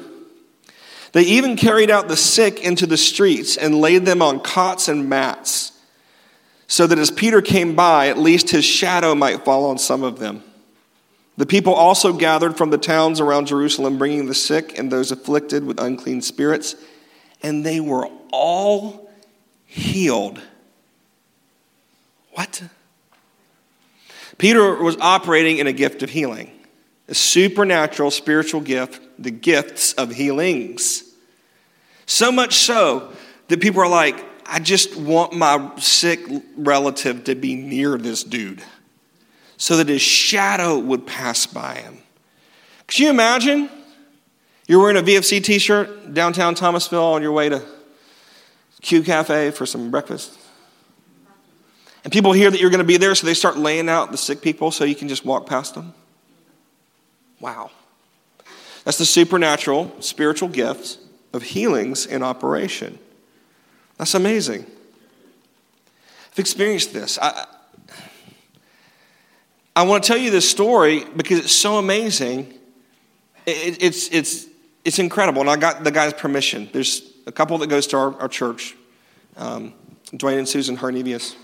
They 1.12 1.22
even 1.22 1.56
carried 1.56 1.92
out 1.92 2.08
the 2.08 2.18
sick 2.18 2.60
into 2.62 2.88
the 2.88 2.98
streets 2.98 3.56
and 3.56 3.76
laid 3.76 4.06
them 4.06 4.24
on 4.24 4.40
cots 4.40 4.88
and 4.88 5.08
mats, 5.08 5.72
so 6.66 6.88
that 6.88 6.98
as 6.98 7.12
Peter 7.12 7.42
came 7.42 7.76
by, 7.76 8.08
at 8.08 8.18
least 8.18 8.50
his 8.50 8.66
shadow 8.66 9.14
might 9.14 9.46
fall 9.46 9.70
on 9.70 9.78
some 9.78 10.02
of 10.02 10.18
them. 10.18 10.44
The 11.36 11.46
people 11.46 11.74
also 11.74 12.14
gathered 12.14 12.58
from 12.58 12.70
the 12.70 12.78
towns 12.78 13.20
around 13.20 13.48
Jerusalem, 13.48 13.98
bringing 13.98 14.28
the 14.28 14.36
sick 14.36 14.78
and 14.78 14.92
those 14.92 15.12
afflicted 15.12 15.66
with 15.66 15.80
unclean 15.80 16.22
spirits, 16.22 16.76
and 17.42 17.66
they 17.66 17.80
were 17.80 18.08
all 18.32 19.12
healed. 19.66 20.40
What? 22.34 22.64
Peter 24.38 24.76
was 24.76 24.98
operating 24.98 25.58
in 25.58 25.68
a 25.68 25.74
gift 25.74 26.04
of 26.04 26.10
healing 26.10 26.52
a 27.10 27.14
supernatural 27.14 28.10
spiritual 28.10 28.62
gift, 28.62 29.02
the 29.20 29.30
gifts 29.30 29.94
of 29.94 30.10
healings. 30.10 31.04
So 32.06 32.32
much 32.32 32.56
so 32.56 33.12
that 33.50 33.60
people 33.60 33.82
are 33.82 33.90
like, 33.90 34.24
I 34.46 34.60
just 34.60 34.96
want 34.96 35.34
my 35.34 35.72
sick 35.78 36.22
relative 36.56 37.26
to 37.26 37.36
be 37.36 37.56
near 37.56 37.98
this 37.98 38.24
dude 38.24 38.64
so 39.64 39.78
that 39.78 39.88
his 39.88 40.02
shadow 40.02 40.78
would 40.78 41.08
pass 41.08 41.46
by 41.46 41.76
him. 41.76 41.98
Could 42.86 43.00
you 43.00 43.10
imagine? 43.10 43.70
You're 44.68 44.82
wearing 44.82 44.98
a 44.98 45.02
VFC 45.02 45.42
t 45.42 45.58
shirt 45.58 46.14
downtown 46.14 46.54
Thomasville 46.54 47.14
on 47.14 47.22
your 47.22 47.32
way 47.32 47.48
to 47.48 47.64
Q 48.82 49.04
Cafe 49.04 49.52
for 49.52 49.66
some 49.66 49.90
breakfast. 49.90 50.38
And 52.04 52.12
people 52.12 52.34
hear 52.34 52.52
that 52.52 52.60
you're 52.60 52.72
going 52.72 52.80
to 52.80 52.84
be 52.84 52.98
there, 52.98 53.16
so 53.16 53.26
they 53.26 53.34
start 53.34 53.56
laying 53.56 53.88
out 53.88 54.12
the 54.12 54.18
sick 54.18 54.42
people 54.42 54.70
so 54.70 54.84
you 54.84 54.96
can 54.96 55.08
just 55.08 55.24
walk 55.24 55.46
past 55.46 55.76
them. 55.76 55.94
Wow. 57.40 57.72
That's 58.84 58.98
the 58.98 59.06
supernatural, 59.06 59.96
spiritual 60.02 60.50
gift 60.50 60.98
of 61.32 61.42
healings 61.42 62.06
in 62.06 62.22
operation. 62.22 63.00
That's 63.98 64.14
amazing. 64.14 64.66
I've 66.34 66.40
experienced 66.40 66.92
this. 66.92 67.18
I, 67.18 67.46
I 69.76 69.84
want 69.84 70.04
to 70.04 70.08
tell 70.08 70.18
you 70.18 70.30
this 70.30 70.50
story 70.50 71.04
because 71.16 71.40
it's 71.40 71.54
so 71.54 71.78
amazing. 71.78 72.54
It, 73.46 73.82
it's, 73.82 74.08
it's, 74.10 74.46
it's 74.86 75.00
incredible. 75.00 75.42
And 75.42 75.50
I 75.50 75.56
got 75.56 75.84
the 75.84 75.92
guy's 75.92 76.14
permission. 76.14 76.70
There's 76.72 77.02
a 77.26 77.32
couple 77.32 77.58
that 77.60 77.68
goes 77.68 77.88
to 77.88 77.98
our, 77.98 78.20
our 78.22 78.28
church 78.28 78.76
um, 79.36 79.74
Dwayne 80.12 80.38
and 80.38 80.48
Susan 80.48 80.78
Hernelius. 80.78 81.36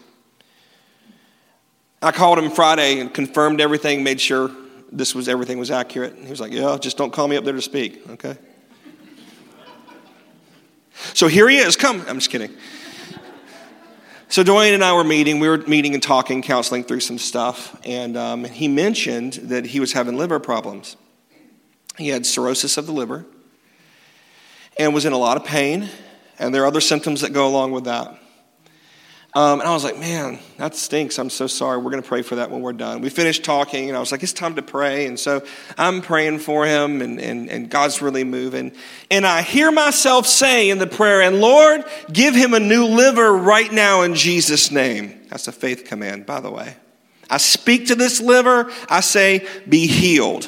I 2.02 2.12
called 2.12 2.38
him 2.40 2.52
Friday 2.52 3.00
and 3.00 3.14
confirmed 3.14 3.60
everything, 3.60 4.04
made 4.04 4.22
sure 4.22 4.52
this 4.92 5.14
was 5.14 5.28
everything 5.28 5.58
was 5.58 5.72
accurate. 5.72 6.14
And 6.14 6.24
he 6.24 6.30
was 6.30 6.40
like, 6.40 6.52
"Yeah, 6.52 6.78
just 6.80 6.98
don't 6.98 7.12
call 7.12 7.28
me 7.28 7.36
up 7.36 7.44
there 7.44 7.54
to 7.54 7.62
speak." 7.62 8.08
Okay. 8.10 8.38
so 11.14 11.28
here 11.28 11.50
he 11.50 11.58
is. 11.58 11.76
Come. 11.76 12.06
I'm 12.08 12.18
just 12.18 12.30
kidding. 12.30 12.52
So 14.32 14.44
Dwayne 14.44 14.76
and 14.76 14.84
I 14.84 14.94
were 14.94 15.04
meeting. 15.04 15.40
We 15.40 15.50
were 15.50 15.58
meeting 15.58 15.96
and 15.96 16.04
talking, 16.04 16.44
counseling 16.44 16.84
through 16.84 17.00
some 17.00 17.18
stuff, 17.18 17.76
and 17.84 18.16
um, 18.16 18.44
he 18.44 18.68
mentioned 18.68 19.34
that 19.34 19.66
he 19.66 19.80
was 19.80 19.94
having 19.94 20.18
liver 20.18 20.40
problems. 20.40 20.98
He 21.98 22.10
had 22.10 22.28
cirrhosis 22.28 22.78
of 22.78 22.86
the 22.86 22.92
liver, 22.92 23.26
and 24.78 24.94
was 24.94 25.06
in 25.06 25.14
a 25.14 25.18
lot 25.18 25.36
of 25.36 25.46
pain, 25.46 25.90
and 26.38 26.54
there 26.54 26.62
are 26.62 26.68
other 26.68 26.80
symptoms 26.80 27.22
that 27.22 27.34
go 27.34 27.48
along 27.48 27.72
with 27.72 27.86
that. 27.86 28.20
Um, 29.36 29.60
and 29.60 29.70
I 29.70 29.74
was 29.74 29.84
like, 29.84 30.00
man, 30.00 30.40
that 30.58 30.76
stinks. 30.76 31.20
I'm 31.20 31.30
so 31.30 31.46
sorry. 31.46 31.78
We're 31.78 31.92
going 31.92 32.02
to 32.02 32.08
pray 32.08 32.24
for 32.24 32.38
that 32.38 32.50
when 32.50 32.62
we're 32.62 32.74
done. 32.74 33.02
We 33.02 33.10
finished 33.10 33.44
talking, 33.44 33.88
and 33.88 33.96
I 33.96 34.00
was 34.00 34.12
like, 34.12 34.24
it's 34.24 34.34
time 34.34 34.56
to 34.56 34.64
pray. 34.64 35.06
And 35.06 35.20
so 35.20 35.46
I'm 35.78 36.02
praying 36.02 36.40
for 36.40 36.66
him, 36.66 37.04
and, 37.04 37.22
and, 37.22 37.48
and 37.48 37.70
God's 37.70 38.02
really 38.02 38.24
moving. 38.24 38.72
And 39.12 39.28
I 39.28 39.44
hear 39.44 39.72
myself 39.72 40.26
say 40.26 40.72
in 40.72 40.80
the 40.80 40.88
prayer, 40.88 41.22
and 41.22 41.40
Lord, 41.40 41.84
give 42.12 42.34
him 42.34 42.56
a 42.56 42.60
new 42.60 42.86
liver 42.86 43.32
right 43.38 43.72
now 43.72 44.02
in 44.02 44.16
Jesus' 44.16 44.72
name. 44.72 45.20
That's 45.30 45.48
a 45.48 45.52
faith 45.52 45.86
command, 45.86 46.26
by 46.26 46.40
the 46.40 46.50
way. 46.50 46.76
I 47.30 47.38
speak 47.38 47.88
to 47.88 47.96
this 47.96 48.20
liver, 48.20 48.72
I 48.90 49.02
say, 49.02 49.46
be 49.68 49.86
healed. 49.86 50.48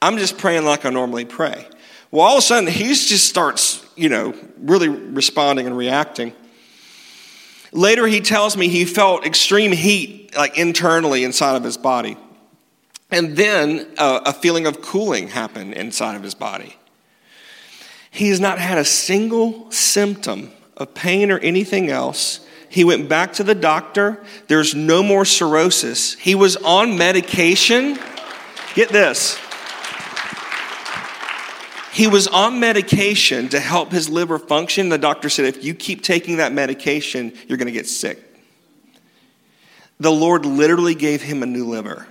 I'm 0.00 0.16
just 0.16 0.38
praying 0.38 0.64
like 0.64 0.86
I 0.86 0.90
normally 0.90 1.26
pray. 1.26 1.68
Well, 2.10 2.26
all 2.26 2.38
of 2.38 2.38
a 2.38 2.42
sudden, 2.42 2.70
he 2.70 2.88
just 2.88 3.28
starts, 3.28 3.84
you 3.94 4.08
know, 4.08 4.34
really 4.58 4.88
responding 4.88 5.66
and 5.66 5.76
reacting. 5.76 6.32
Later, 7.72 8.06
he 8.06 8.20
tells 8.20 8.56
me 8.56 8.68
he 8.68 8.84
felt 8.84 9.24
extreme 9.24 9.72
heat, 9.72 10.36
like 10.36 10.58
internally 10.58 11.24
inside 11.24 11.56
of 11.56 11.64
his 11.64 11.76
body. 11.76 12.16
And 13.10 13.36
then 13.36 13.88
uh, 13.98 14.20
a 14.26 14.32
feeling 14.32 14.66
of 14.66 14.82
cooling 14.82 15.28
happened 15.28 15.74
inside 15.74 16.16
of 16.16 16.22
his 16.22 16.34
body. 16.34 16.76
He 18.10 18.28
has 18.28 18.40
not 18.40 18.58
had 18.58 18.76
a 18.76 18.84
single 18.84 19.70
symptom 19.70 20.50
of 20.76 20.94
pain 20.94 21.30
or 21.30 21.38
anything 21.38 21.90
else. 21.90 22.40
He 22.68 22.84
went 22.84 23.08
back 23.08 23.34
to 23.34 23.44
the 23.44 23.54
doctor. 23.54 24.22
There's 24.48 24.74
no 24.74 25.02
more 25.02 25.24
cirrhosis. 25.24 26.14
He 26.14 26.34
was 26.34 26.56
on 26.56 26.96
medication. 26.96 27.98
Get 28.74 28.90
this 28.90 29.38
he 31.92 32.06
was 32.06 32.26
on 32.26 32.58
medication 32.58 33.50
to 33.50 33.60
help 33.60 33.92
his 33.92 34.08
liver 34.08 34.38
function. 34.38 34.88
The 34.88 34.96
doctor 34.96 35.28
said, 35.28 35.44
if 35.44 35.62
you 35.62 35.74
keep 35.74 36.02
taking 36.02 36.38
that 36.38 36.50
medication, 36.50 37.34
you're 37.46 37.58
going 37.58 37.66
to 37.66 37.72
get 37.72 37.86
sick. 37.86 38.18
The 40.00 40.10
Lord 40.10 40.46
literally 40.46 40.94
gave 40.94 41.20
him 41.20 41.42
a 41.42 41.46
new 41.46 41.66
liver, 41.66 42.06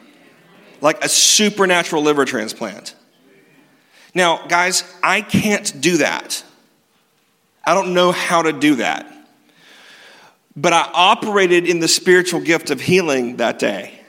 like 0.81 1.03
a 1.03 1.09
supernatural 1.09 2.03
liver 2.03 2.25
transplant. 2.25 2.95
Now, 4.13 4.45
guys, 4.45 4.83
I 5.01 5.21
can't 5.21 5.81
do 5.81 5.97
that. 5.97 6.43
I 7.65 7.73
don't 7.73 7.95
know 7.95 8.11
how 8.11 8.43
to 8.43 8.53
do 8.53 8.75
that. 8.75 9.11
But 10.55 10.73
I 10.73 10.89
operated 10.93 11.67
in 11.67 11.79
the 11.79 11.87
spiritual 11.87 12.41
gift 12.41 12.69
of 12.69 12.79
healing 12.81 13.37
that 13.37 13.57
day. 13.57 13.99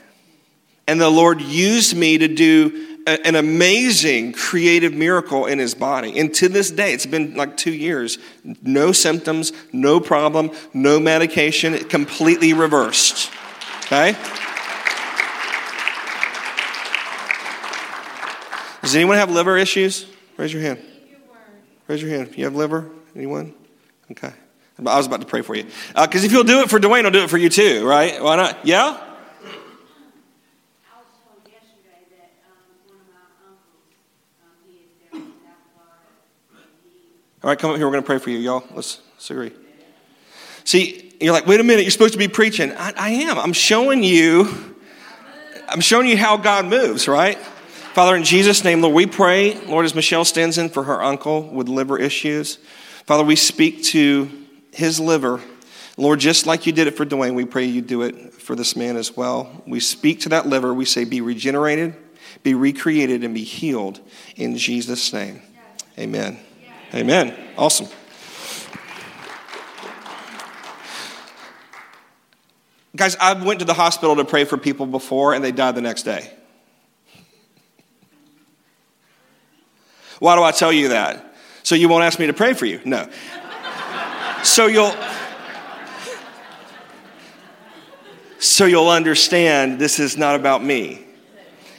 And 0.86 1.00
the 1.00 1.08
Lord 1.08 1.40
used 1.40 1.96
me 1.96 2.18
to 2.18 2.28
do 2.28 2.91
an 3.06 3.34
amazing 3.34 4.32
creative 4.32 4.92
miracle 4.92 5.46
in 5.46 5.58
his 5.58 5.74
body. 5.74 6.18
And 6.18 6.32
to 6.34 6.48
this 6.48 6.70
day, 6.70 6.92
it's 6.92 7.06
been 7.06 7.34
like 7.34 7.56
two 7.56 7.72
years, 7.72 8.18
no 8.62 8.92
symptoms, 8.92 9.52
no 9.72 10.00
problem, 10.00 10.50
no 10.72 11.00
medication, 11.00 11.78
completely 11.88 12.52
reversed. 12.52 13.30
Okay? 13.86 14.16
Does 18.82 18.96
anyone 18.96 19.16
have 19.16 19.30
liver 19.30 19.56
issues? 19.56 20.06
Raise 20.36 20.52
your 20.52 20.62
hand. 20.62 20.80
Raise 21.86 22.02
your 22.02 22.10
hand. 22.10 22.36
You 22.36 22.44
have 22.44 22.54
liver? 22.54 22.90
Anyone? 23.14 23.54
Okay. 24.10 24.32
I 24.78 24.96
was 24.96 25.06
about 25.06 25.20
to 25.20 25.26
pray 25.26 25.42
for 25.42 25.54
you. 25.54 25.64
Because 25.94 26.22
uh, 26.22 26.26
if 26.26 26.32
you'll 26.32 26.44
do 26.44 26.60
it 26.60 26.70
for 26.70 26.80
Dwayne, 26.80 27.04
I'll 27.04 27.10
do 27.10 27.22
it 27.22 27.30
for 27.30 27.38
you 27.38 27.48
too, 27.48 27.86
right? 27.86 28.20
Why 28.22 28.36
not? 28.36 28.66
Yeah? 28.66 29.11
All 37.42 37.48
right, 37.48 37.58
come 37.58 37.70
up 37.70 37.76
here. 37.76 37.86
We're 37.86 37.92
going 37.92 38.04
to 38.04 38.06
pray 38.06 38.18
for 38.18 38.30
you, 38.30 38.38
y'all. 38.38 38.62
Let's, 38.72 39.00
let's 39.14 39.28
agree. 39.30 39.50
See, 40.62 41.12
you're 41.20 41.32
like, 41.32 41.44
wait 41.44 41.58
a 41.58 41.64
minute. 41.64 41.82
You're 41.82 41.90
supposed 41.90 42.12
to 42.12 42.18
be 42.18 42.28
preaching. 42.28 42.70
I, 42.70 42.92
I 42.96 43.10
am. 43.10 43.36
I'm 43.36 43.52
showing 43.52 44.04
you. 44.04 44.76
I'm 45.68 45.80
showing 45.80 46.06
you 46.06 46.16
how 46.16 46.36
God 46.36 46.66
moves, 46.66 47.08
right? 47.08 47.36
Father, 47.94 48.14
in 48.14 48.22
Jesus' 48.22 48.62
name, 48.62 48.80
Lord, 48.80 48.94
we 48.94 49.06
pray, 49.06 49.58
Lord, 49.66 49.84
as 49.84 49.94
Michelle 49.94 50.24
stands 50.24 50.56
in 50.56 50.68
for 50.68 50.84
her 50.84 51.02
uncle 51.02 51.42
with 51.42 51.68
liver 51.68 51.98
issues, 51.98 52.58
Father, 53.06 53.24
we 53.24 53.34
speak 53.34 53.82
to 53.84 54.30
his 54.70 55.00
liver. 55.00 55.40
Lord, 55.96 56.20
just 56.20 56.46
like 56.46 56.64
you 56.64 56.72
did 56.72 56.86
it 56.86 56.96
for 56.96 57.04
Dwayne, 57.04 57.34
we 57.34 57.44
pray 57.44 57.64
you 57.64 57.82
do 57.82 58.02
it 58.02 58.34
for 58.34 58.54
this 58.54 58.76
man 58.76 58.96
as 58.96 59.16
well. 59.16 59.64
We 59.66 59.80
speak 59.80 60.20
to 60.20 60.28
that 60.28 60.46
liver. 60.46 60.72
We 60.72 60.84
say, 60.84 61.04
be 61.04 61.20
regenerated, 61.20 61.96
be 62.44 62.54
recreated, 62.54 63.24
and 63.24 63.34
be 63.34 63.42
healed 63.42 64.00
in 64.36 64.56
Jesus' 64.56 65.12
name. 65.12 65.42
Amen. 65.98 66.38
Amen. 66.94 67.34
Awesome. 67.56 67.88
Guys, 72.94 73.16
I 73.16 73.32
went 73.32 73.60
to 73.60 73.64
the 73.64 73.72
hospital 73.72 74.16
to 74.16 74.24
pray 74.24 74.44
for 74.44 74.58
people 74.58 74.84
before 74.84 75.32
and 75.32 75.42
they 75.42 75.52
died 75.52 75.74
the 75.74 75.80
next 75.80 76.02
day. 76.02 76.30
Why 80.18 80.36
do 80.36 80.42
I 80.42 80.52
tell 80.52 80.72
you 80.72 80.88
that? 80.88 81.34
So 81.62 81.74
you 81.74 81.88
won't 81.88 82.04
ask 82.04 82.18
me 82.18 82.26
to 82.26 82.34
pray 82.34 82.52
for 82.52 82.66
you? 82.66 82.80
No. 82.84 83.08
so 84.42 84.66
you'll 84.66 84.94
so 88.38 88.66
you'll 88.66 88.90
understand 88.90 89.78
this 89.78 89.98
is 89.98 90.16
not 90.16 90.34
about 90.36 90.62
me. 90.62 91.06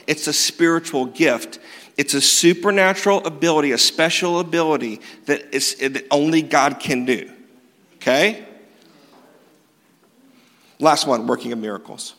It's 0.06 0.26
a 0.26 0.32
spiritual 0.32 1.06
gift. 1.06 1.58
It's 1.96 2.14
a 2.14 2.20
supernatural 2.20 3.24
ability, 3.24 3.72
a 3.72 3.78
special 3.78 4.40
ability 4.40 5.00
that, 5.26 5.54
is, 5.54 5.76
that 5.76 6.06
only 6.10 6.42
God 6.42 6.80
can 6.80 7.04
do. 7.04 7.30
Okay? 7.96 8.44
Last 10.80 11.06
one 11.06 11.26
working 11.26 11.52
of 11.52 11.58
miracles. 11.58 12.14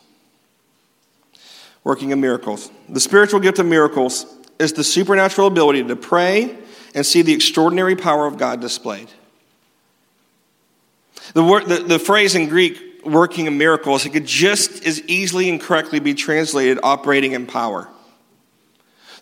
Working 1.84 2.12
of 2.12 2.18
miracles. 2.18 2.70
The 2.88 3.00
spiritual 3.00 3.40
gift 3.40 3.58
of 3.58 3.66
miracles 3.66 4.26
is 4.58 4.72
the 4.72 4.82
supernatural 4.82 5.46
ability 5.46 5.84
to 5.84 5.96
pray 5.96 6.56
and 6.94 7.04
see 7.04 7.22
the 7.22 7.34
extraordinary 7.34 7.94
power 7.94 8.26
of 8.26 8.38
God 8.38 8.60
displayed. 8.60 9.08
The, 11.34 11.44
word, 11.44 11.66
the, 11.66 11.76
the 11.76 11.98
phrase 11.98 12.34
in 12.34 12.48
Greek, 12.48 13.04
working 13.04 13.46
of 13.46 13.54
miracles, 13.54 14.06
it 14.06 14.10
could 14.10 14.26
just 14.26 14.86
as 14.86 15.02
easily 15.02 15.50
and 15.50 15.60
correctly 15.60 16.00
be 16.00 16.14
translated 16.14 16.78
operating 16.82 17.32
in 17.32 17.46
power. 17.46 17.88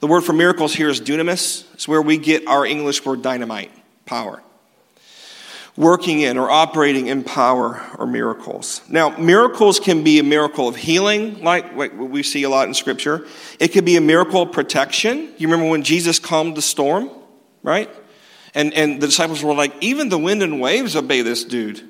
The 0.04 0.08
word 0.08 0.20
for 0.20 0.34
miracles 0.34 0.74
here 0.74 0.90
is 0.90 1.00
dunamis. 1.00 1.64
It's 1.72 1.88
where 1.88 2.02
we 2.02 2.18
get 2.18 2.46
our 2.46 2.66
English 2.66 3.06
word 3.06 3.22
dynamite, 3.22 3.70
power 4.04 4.42
working 5.78 6.20
in 6.20 6.36
or 6.36 6.50
operating 6.50 7.06
in 7.06 7.24
power 7.24 7.82
or 7.98 8.06
miracles. 8.06 8.82
Now, 8.86 9.16
miracles 9.16 9.80
can 9.80 10.04
be 10.04 10.18
a 10.18 10.22
miracle 10.22 10.68
of 10.68 10.76
healing, 10.76 11.42
like 11.42 11.74
we 11.74 12.22
see 12.22 12.42
a 12.42 12.50
lot 12.50 12.68
in 12.68 12.74
Scripture. 12.74 13.26
It 13.58 13.68
could 13.68 13.86
be 13.86 13.96
a 13.96 14.02
miracle 14.02 14.42
of 14.42 14.52
protection. 14.52 15.32
You 15.38 15.48
remember 15.48 15.70
when 15.70 15.82
Jesus 15.82 16.18
calmed 16.18 16.54
the 16.54 16.62
storm, 16.62 17.08
right? 17.62 17.88
And, 18.52 18.74
and 18.74 19.00
the 19.00 19.06
disciples 19.06 19.42
were 19.42 19.54
like, 19.54 19.72
even 19.80 20.10
the 20.10 20.18
wind 20.18 20.42
and 20.42 20.60
waves 20.60 20.96
obey 20.96 21.22
this 21.22 21.44
dude. 21.44 21.80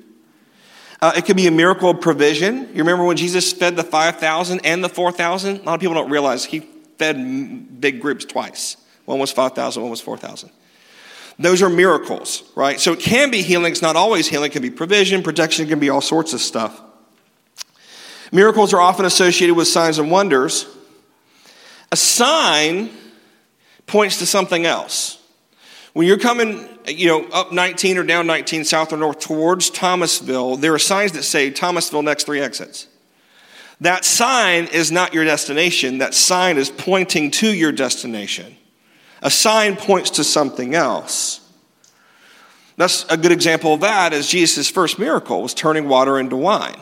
Uh, 1.03 1.15
it 1.17 1.25
could 1.25 1.37
be 1.37 1.49
a 1.49 1.51
miracle 1.51 1.91
of 1.91 2.01
provision. 2.01 2.69
You 2.69 2.85
remember 2.85 3.05
when 3.05 3.17
Jesus 3.17 3.53
fed 3.53 3.75
the 3.75 3.83
5,000 3.83 4.61
and 4.65 4.85
the 4.85 4.89
4,000? 4.89 5.57
A 5.57 5.63
lot 5.65 5.75
of 5.75 5.81
people 5.81 5.95
don't 5.95 6.11
realize 6.11 6.45
he 6.45 6.61
fed 6.99 7.81
big 7.81 8.01
groups 8.01 8.25
twice. 8.25 8.77
One 9.05 9.19
was 9.19 9.33
5,000, 9.33 9.83
one 9.83 9.91
was 9.91 10.01
4,000. 10.01 10.51
Those 11.39 11.63
are 11.63 11.69
miracles, 11.69 12.45
right? 12.55 12.81
So 12.81 12.93
it 12.93 13.01
can 13.01 13.31
be 13.31 13.43
healing. 13.43 13.73
It's 13.73 13.83
not 13.83 13.97
always 13.97 14.29
healing. 14.29 14.51
It 14.51 14.53
can 14.53 14.63
be 14.63 14.71
provision, 14.71 15.23
protection, 15.23 15.67
it 15.67 15.69
can 15.69 15.81
be 15.81 15.91
all 15.91 16.01
sorts 16.01 16.33
of 16.33 16.41
stuff. 16.41 16.81
Miracles 18.31 18.73
are 18.73 18.81
often 18.81 19.05
associated 19.05 19.55
with 19.55 19.69
signs 19.69 19.99
and 19.99 20.11
wonders. 20.11 20.67
A 21.93 21.97
sign 21.97 22.91
points 23.87 24.19
to 24.19 24.27
something 24.27 24.67
else. 24.67 25.21
When 25.93 26.09
you're 26.09 26.19
coming, 26.19 26.69
you 26.87 27.07
know, 27.07 27.25
up 27.33 27.53
19 27.53 27.99
or 27.99 28.03
down 28.03 28.27
19, 28.27 28.65
south 28.65 28.93
or 28.93 28.97
north 28.97 29.21
towards 29.21 29.71
Thomasville, 29.71 30.57
there 30.57 30.75
are 30.75 30.79
signs 30.79 31.13
that 31.13 31.23
say 31.23 31.51
Thomasville 31.51 32.03
next 32.03 32.25
three 32.25 32.41
exits. 32.41 32.89
That 33.81 34.05
sign 34.05 34.65
is 34.67 34.93
not 34.93 35.15
your 35.15 35.25
destination. 35.25 35.99
That 35.99 36.15
sign 36.15 36.57
is 36.57 36.71
pointing 36.71 37.31
to 37.33 37.53
your 37.53 37.73
destination. 37.73 38.57
A 39.23 39.31
sign 39.31 39.77
points 39.77 40.11
to 40.11 40.25
something 40.25 40.75
else. 40.75 41.41
That's 42.77 43.05
a 43.09 43.17
good 43.17 43.33
example 43.33 43.75
of 43.75 43.81
that 43.81 44.13
is 44.13 44.29
Jesus' 44.29 44.69
first 44.69 44.99
miracle 44.99 45.43
was 45.43 45.55
turning 45.55 45.89
water 45.89 46.19
into 46.19 46.37
wine. 46.37 46.81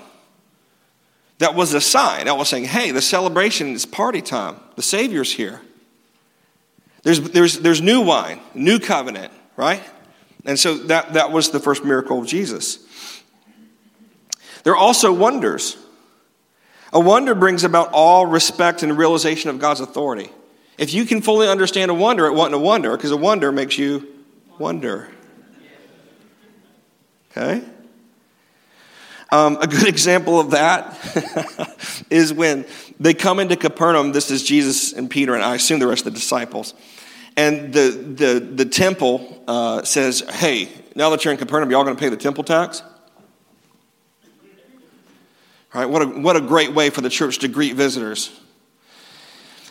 That 1.38 1.54
was 1.54 1.74
a 1.74 1.80
sign. 1.80 2.26
That 2.26 2.36
was 2.36 2.48
saying, 2.48 2.64
hey, 2.64 2.92
the 2.92 3.02
celebration 3.02 3.68
is 3.68 3.84
party 3.84 4.22
time. 4.22 4.56
The 4.76 4.82
Savior's 4.82 5.32
here. 5.32 5.60
There's, 7.02 7.20
there's, 7.20 7.58
there's 7.58 7.80
new 7.80 8.00
wine, 8.00 8.40
new 8.54 8.78
covenant, 8.78 9.32
right? 9.56 9.82
And 10.44 10.58
so 10.58 10.74
that, 10.74 11.14
that 11.14 11.32
was 11.32 11.50
the 11.50 11.60
first 11.60 11.84
miracle 11.84 12.20
of 12.20 12.26
Jesus. 12.26 12.78
There 14.62 14.72
are 14.72 14.76
also 14.76 15.12
wonders. 15.12 15.76
A 16.92 17.00
wonder 17.00 17.34
brings 17.34 17.64
about 17.64 17.90
all 17.92 18.26
respect 18.26 18.82
and 18.82 18.96
realization 18.96 19.48
of 19.48 19.58
God's 19.58 19.80
authority. 19.80 20.30
If 20.76 20.92
you 20.92 21.04
can 21.04 21.22
fully 21.22 21.48
understand 21.48 21.90
a 21.90 21.94
wonder, 21.94 22.26
it 22.26 22.34
wasn't 22.34 22.56
a 22.56 22.58
wonder, 22.58 22.96
because 22.96 23.10
a 23.10 23.16
wonder 23.16 23.50
makes 23.50 23.78
you 23.78 24.06
wonder. 24.58 25.08
Okay? 27.30 27.62
Um, 29.30 29.56
a 29.60 29.66
good 29.66 29.88
example 29.88 30.38
of 30.38 30.50
that 30.50 32.06
is 32.10 32.32
when 32.32 32.66
they 33.00 33.14
come 33.14 33.40
into 33.40 33.56
Capernaum. 33.56 34.12
This 34.12 34.30
is 34.30 34.42
Jesus 34.42 34.92
and 34.92 35.08
Peter, 35.08 35.34
and 35.34 35.42
I 35.42 35.54
assume 35.54 35.80
the 35.80 35.86
rest 35.86 36.06
of 36.06 36.12
the 36.12 36.18
disciples. 36.18 36.74
And 37.36 37.72
the, 37.72 37.90
the, 37.90 38.40
the 38.40 38.64
temple 38.66 39.42
uh, 39.48 39.84
says, 39.84 40.20
Hey, 40.28 40.68
now 40.94 41.08
that 41.10 41.24
you're 41.24 41.32
in 41.32 41.38
Capernaum, 41.38 41.70
y'all 41.70 41.84
going 41.84 41.96
to 41.96 42.00
pay 42.00 42.10
the 42.10 42.16
temple 42.16 42.44
tax? 42.44 42.82
Right, 45.74 45.86
what 45.86 46.02
a, 46.02 46.06
what 46.06 46.36
a 46.36 46.40
great 46.40 46.74
way 46.74 46.90
for 46.90 47.00
the 47.00 47.08
church 47.08 47.38
to 47.38 47.48
greet 47.48 47.74
visitors. 47.76 48.38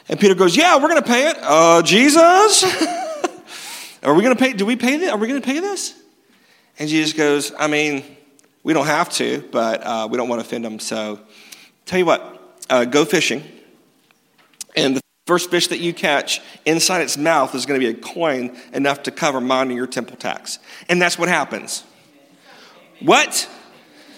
And 0.09 0.19
Peter 0.19 0.33
goes, 0.33 0.57
Yeah, 0.57 0.77
we're 0.77 0.89
going 0.89 1.01
to 1.01 1.07
pay 1.07 1.29
it. 1.29 1.37
Uh, 1.39 1.81
Jesus? 1.83 2.63
Are 4.03 4.15
we 4.15 4.23
going 4.23 4.35
to 4.35 4.41
pay? 4.41 4.53
Do 4.53 4.65
we 4.65 4.75
pay 4.75 4.97
this? 4.97 5.11
Are 5.11 5.17
we 5.17 5.27
going 5.27 5.39
to 5.39 5.45
pay 5.45 5.59
this? 5.59 5.93
And 6.79 6.89
Jesus 6.89 7.13
goes, 7.13 7.51
I 7.57 7.67
mean, 7.67 8.03
we 8.63 8.73
don't 8.73 8.87
have 8.87 9.09
to, 9.11 9.47
but 9.51 9.83
uh, 9.85 10.07
we 10.09 10.17
don't 10.17 10.27
want 10.27 10.41
to 10.41 10.47
offend 10.47 10.65
them. 10.65 10.79
So 10.79 11.19
tell 11.85 11.99
you 11.99 12.05
what, 12.05 12.57
uh, 12.69 12.85
go 12.85 13.05
fishing. 13.05 13.43
And 14.75 14.95
the 14.95 15.01
first 15.27 15.51
fish 15.51 15.67
that 15.67 15.79
you 15.79 15.93
catch, 15.93 16.41
inside 16.65 17.01
its 17.01 17.17
mouth 17.17 17.53
is 17.53 17.67
going 17.67 17.79
to 17.79 17.85
be 17.85 17.91
a 17.91 18.01
coin 18.01 18.57
enough 18.73 19.03
to 19.03 19.11
cover 19.11 19.39
mine 19.39 19.67
and 19.67 19.77
your 19.77 19.85
temple 19.85 20.17
tax. 20.17 20.57
And 20.89 20.99
that's 20.99 21.19
what 21.19 21.29
happens. 21.29 21.83
What? 23.01 23.47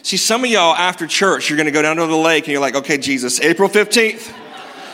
See, 0.03 0.17
some 0.17 0.43
of 0.43 0.49
y'all 0.49 0.75
after 0.75 1.07
church, 1.07 1.49
you're 1.49 1.55
going 1.55 1.65
to 1.65 1.71
go 1.71 1.81
down 1.81 1.95
to 1.95 2.05
the 2.05 2.17
lake 2.17 2.43
and 2.43 2.51
you're 2.51 2.59
like, 2.59 2.75
okay, 2.75 2.97
Jesus, 2.97 3.39
April 3.39 3.69
15th. 3.69 4.35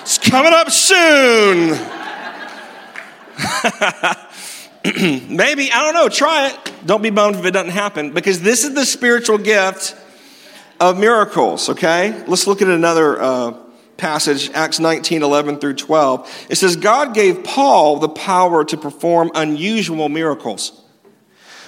It's 0.02 0.19
coming 0.19 0.54
up 0.54 0.69
soon. 0.69 1.69
Maybe, 5.36 5.72
I 5.72 5.84
don't 5.84 5.95
know, 5.95 6.10
try 6.10 6.50
it. 6.50 6.74
Don't 6.86 7.02
be 7.02 7.10
bummed 7.10 7.38
if 7.38 7.45
it 7.45 7.52
doesn't 7.52 7.72
happen 7.72 8.12
because 8.12 8.41
this 8.41 8.63
is 8.63 8.76
the 8.76 8.86
spiritual 8.86 9.39
gift 9.39 9.95
of 10.80 11.00
miracles, 11.00 11.69
okay? 11.69 12.24
Let's 12.28 12.45
look 12.45 12.62
at 12.62 12.67
another 12.67 13.19
uh, 13.19 13.58
passage, 13.98 14.52
Acts 14.52 14.80
19 14.80 15.24
11 15.24 15.58
through 15.58 15.74
12. 15.74 16.45
It 16.52 16.58
says, 16.58 16.76
God 16.76 17.15
gave 17.15 17.43
Paul 17.43 17.98
the 17.98 18.10
power 18.10 18.63
to 18.63 18.78
perform 18.78 19.32
unusual 19.34 20.08
miracles. 20.08 20.80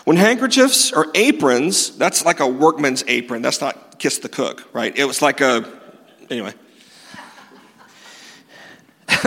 When 0.03 0.17
handkerchiefs 0.17 0.91
or 0.91 1.07
aprons, 1.13 1.95
that's 1.97 2.25
like 2.25 2.39
a 2.39 2.47
workman's 2.47 3.03
apron, 3.07 3.41
that's 3.41 3.61
not 3.61 3.99
kiss 3.99 4.17
the 4.19 4.29
cook, 4.29 4.67
right? 4.73 4.97
It 4.97 5.05
was 5.05 5.21
like 5.21 5.41
a, 5.41 5.63
anyway. 6.29 6.53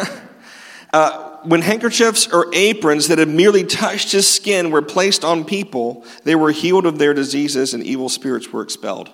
uh, 0.93 1.39
when 1.45 1.63
handkerchiefs 1.63 2.27
or 2.33 2.47
aprons 2.53 3.09
that 3.09 3.19
had 3.19 3.29
merely 3.29 3.65
touched 3.65 4.13
his 4.13 4.29
skin 4.29 4.71
were 4.71 4.83
placed 4.83 5.25
on 5.25 5.45
people, 5.45 6.05
they 6.25 6.35
were 6.35 6.51
healed 6.51 6.87
of 6.87 6.99
their 6.99 7.15
diseases 7.15 7.73
and 7.75 7.85
evil 7.85 8.09
spirits 8.09 8.53
were 8.53 8.63
expelled. 8.63 9.13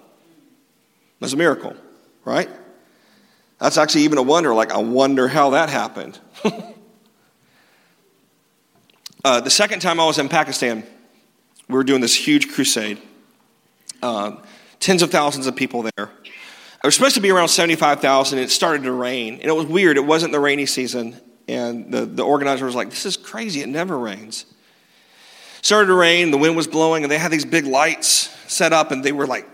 That's 1.20 1.35
a 1.35 1.37
miracle, 1.37 1.75
right? 2.25 2.49
That's 3.59 3.77
actually 3.77 4.05
even 4.05 4.16
a 4.16 4.23
wonder. 4.23 4.55
Like, 4.55 4.73
I 4.73 4.79
wonder 4.79 5.29
how 5.29 5.51
that 5.51 5.68
happened. 5.68 6.18
uh, 9.25 9.40
the 9.42 9.51
second 9.51 9.81
time 9.81 10.01
I 10.01 10.07
was 10.07 10.18
in 10.18 10.31
Pakistan, 10.31 10.85
we 11.70 11.76
were 11.76 11.85
doing 11.85 12.00
this 12.00 12.14
huge 12.14 12.52
crusade. 12.52 13.00
Uh, 14.02 14.37
tens 14.80 15.02
of 15.02 15.11
thousands 15.11 15.46
of 15.46 15.54
people 15.54 15.83
there. 15.83 16.11
It 16.83 16.87
was 16.87 16.94
supposed 16.94 17.14
to 17.14 17.20
be 17.20 17.30
around 17.30 17.48
75,000. 17.48 18.38
It 18.38 18.50
started 18.50 18.85
to 18.85 18.92
rain. 18.92 19.35
And 19.35 19.44
it 19.44 19.54
was 19.54 19.66
weird. 19.66 19.96
It 19.96 20.04
wasn't 20.04 20.33
the 20.33 20.40
rainy 20.40 20.66
season. 20.66 21.20
And 21.46 21.92
the, 21.92 22.06
the 22.06 22.24
organizer 22.24 22.64
was 22.64 22.74
like, 22.74 22.90
This 22.90 23.06
is 23.06 23.16
crazy. 23.16 23.61
It 23.61 23.68
never 23.68 23.98
rains. 23.98 24.46
Started 25.62 25.88
to 25.88 25.94
rain. 25.94 26.30
The 26.30 26.38
wind 26.38 26.56
was 26.56 26.66
blowing. 26.66 27.04
And 27.04 27.12
they 27.12 27.18
had 27.18 27.30
these 27.30 27.44
big 27.44 27.66
lights 27.66 28.35
set 28.50 28.72
up. 28.72 28.90
And 28.90 29.04
they 29.04 29.12
were 29.12 29.26
like 29.26 29.46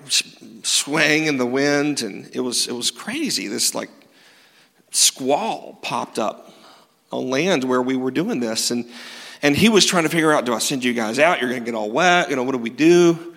swaying 0.62 1.26
in 1.26 1.36
the 1.36 1.46
wind. 1.46 2.02
And 2.02 2.30
it 2.32 2.40
was, 2.40 2.68
it 2.68 2.72
was 2.72 2.90
crazy. 2.90 3.48
This 3.48 3.74
like 3.74 3.90
squall 4.92 5.78
popped 5.82 6.18
up 6.18 6.52
on 7.10 7.28
land 7.28 7.64
where 7.64 7.82
we 7.82 7.96
were 7.96 8.12
doing 8.12 8.38
this. 8.38 8.70
And, 8.70 8.88
and 9.46 9.56
he 9.56 9.68
was 9.68 9.86
trying 9.86 10.02
to 10.02 10.08
figure 10.08 10.32
out 10.32 10.44
do 10.44 10.52
I 10.52 10.58
send 10.58 10.82
you 10.82 10.92
guys 10.92 11.20
out? 11.20 11.40
You're 11.40 11.48
going 11.48 11.62
to 11.62 11.64
get 11.64 11.76
all 11.76 11.88
wet. 11.88 12.30
You 12.30 12.34
know, 12.34 12.42
what 12.42 12.50
do 12.50 12.58
we 12.58 12.68
do? 12.68 13.32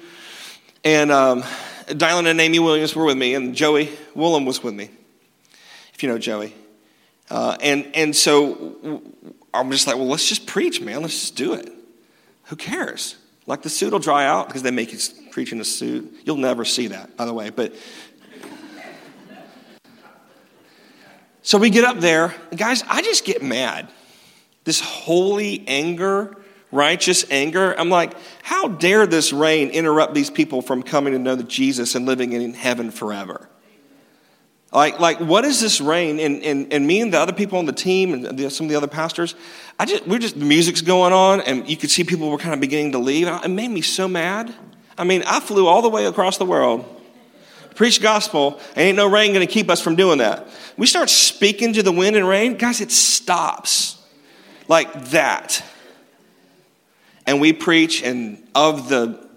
And 0.84 1.12
um, 1.12 1.44
Dylan 1.86 2.26
and 2.26 2.42
Amy 2.42 2.58
Williams 2.58 2.96
were 2.96 3.06
with 3.06 3.16
me, 3.16 3.36
and 3.36 3.54
Joey 3.54 3.92
Woolham 4.16 4.44
was 4.44 4.64
with 4.64 4.74
me, 4.74 4.90
if 5.94 6.02
you 6.02 6.10
know 6.10 6.18
Joey. 6.18 6.56
Uh, 7.30 7.58
and, 7.62 7.86
and 7.94 8.16
so 8.16 9.04
I'm 9.54 9.70
just 9.70 9.86
like, 9.86 9.98
well, 9.98 10.08
let's 10.08 10.28
just 10.28 10.48
preach, 10.48 10.82
man. 10.82 11.04
Let's 11.04 11.14
just 11.14 11.36
do 11.36 11.54
it. 11.54 11.72
Who 12.46 12.56
cares? 12.56 13.16
Like 13.46 13.62
the 13.62 13.70
suit 13.70 13.92
will 13.92 14.00
dry 14.00 14.26
out 14.26 14.48
because 14.48 14.64
they 14.64 14.72
make 14.72 14.92
you 14.92 14.98
preach 15.30 15.52
in 15.52 15.62
a 15.62 15.64
suit. 15.64 16.12
You'll 16.26 16.38
never 16.38 16.66
see 16.66 16.88
that, 16.88 17.18
by 17.18 17.26
the 17.26 17.36
way. 17.36 17.52
But 17.52 17.76
so 21.44 21.60
we 21.60 21.70
get 21.70 21.84
up 21.84 22.00
there. 22.00 22.34
Guys, 22.56 22.84
I 22.88 23.04
just 23.04 23.26
get 23.26 23.44
mad. 23.44 23.90
This 24.70 24.82
holy 24.82 25.64
anger, 25.66 26.38
righteous 26.72 27.26
anger. 27.32 27.74
I'm 27.76 27.90
like, 27.90 28.14
how 28.44 28.68
dare 28.68 29.08
this 29.08 29.34
rain 29.34 29.72
interrupt 29.72 30.14
these 30.14 30.30
people 30.30 30.62
from 30.62 30.84
coming 30.84 31.14
to 31.14 31.18
know 31.18 31.42
Jesus 31.42 31.96
and 31.96 32.06
living 32.06 32.34
in 32.34 32.54
heaven 32.54 32.92
forever? 32.92 33.50
Like, 34.72 35.00
like 35.00 35.18
what 35.22 35.44
is 35.44 35.60
this 35.60 35.82
rain? 35.82 36.20
And, 36.20 36.44
and, 36.44 36.72
and 36.72 36.86
me 36.86 37.02
and 37.02 37.12
the 37.12 37.20
other 37.20 37.34
people 37.34 37.58
on 37.58 37.66
the 37.66 37.74
team 37.74 38.14
and 38.14 38.38
the, 38.38 38.52
some 38.52 38.68
of 38.68 38.70
the 38.70 38.76
other 38.76 38.86
pastors, 38.86 39.34
I 39.80 39.88
just, 39.88 40.06
we're 40.06 40.20
just, 40.20 40.38
the 40.38 40.46
music's 40.46 40.84
going 40.84 41.14
on, 41.14 41.42
and 41.42 41.68
you 41.68 41.76
could 41.76 41.90
see 41.90 42.04
people 42.04 42.30
were 42.30 42.38
kind 42.38 42.54
of 42.54 42.60
beginning 42.60 42.92
to 42.92 43.00
leave. 43.00 43.26
It 43.28 43.48
made 43.48 43.72
me 43.72 43.82
so 43.82 44.08
mad. 44.08 44.54
I 45.00 45.04
mean, 45.04 45.24
I 45.26 45.40
flew 45.40 45.66
all 45.66 45.82
the 45.82 45.90
way 45.90 46.06
across 46.06 46.38
the 46.38 46.46
world, 46.46 46.86
preach 47.74 48.04
gospel, 48.04 48.60
and 48.76 48.82
ain't 48.82 48.98
no 48.98 49.10
rain 49.10 49.34
to 49.34 49.48
keep 49.48 49.68
us 49.68 49.82
from 49.82 49.96
doing 49.96 50.20
that. 50.20 50.48
We 50.78 50.86
start 50.86 51.10
speaking 51.10 51.74
to 51.74 51.82
the 51.82 51.92
wind 51.92 52.16
and 52.16 52.28
rain, 52.28 52.56
guys, 52.56 52.82
it 52.82 52.92
stops 52.92 53.99
like 54.70 55.10
that. 55.10 55.62
And 57.26 57.42
we 57.42 57.52
preach, 57.52 58.02
and 58.02 58.42
of 58.56 58.88
the 58.88 59.28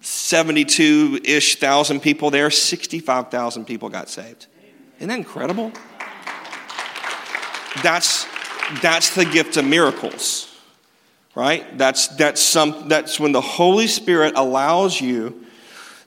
72 0.00 1.20
ish 1.24 1.56
thousand 1.56 2.00
people 2.00 2.30
there, 2.30 2.50
65,000 2.50 3.64
people 3.64 3.88
got 3.88 4.08
saved. 4.08 4.46
Isn't 4.98 5.08
that 5.08 5.18
incredible? 5.18 5.72
That's, 7.82 8.26
that's 8.80 9.14
the 9.14 9.24
gift 9.24 9.56
of 9.56 9.64
miracles, 9.64 10.54
right? 11.34 11.76
That's, 11.78 12.08
that's, 12.08 12.40
some, 12.40 12.88
that's 12.88 13.18
when 13.18 13.32
the 13.32 13.40
Holy 13.40 13.86
Spirit 13.86 14.34
allows 14.36 15.00
you 15.00 15.46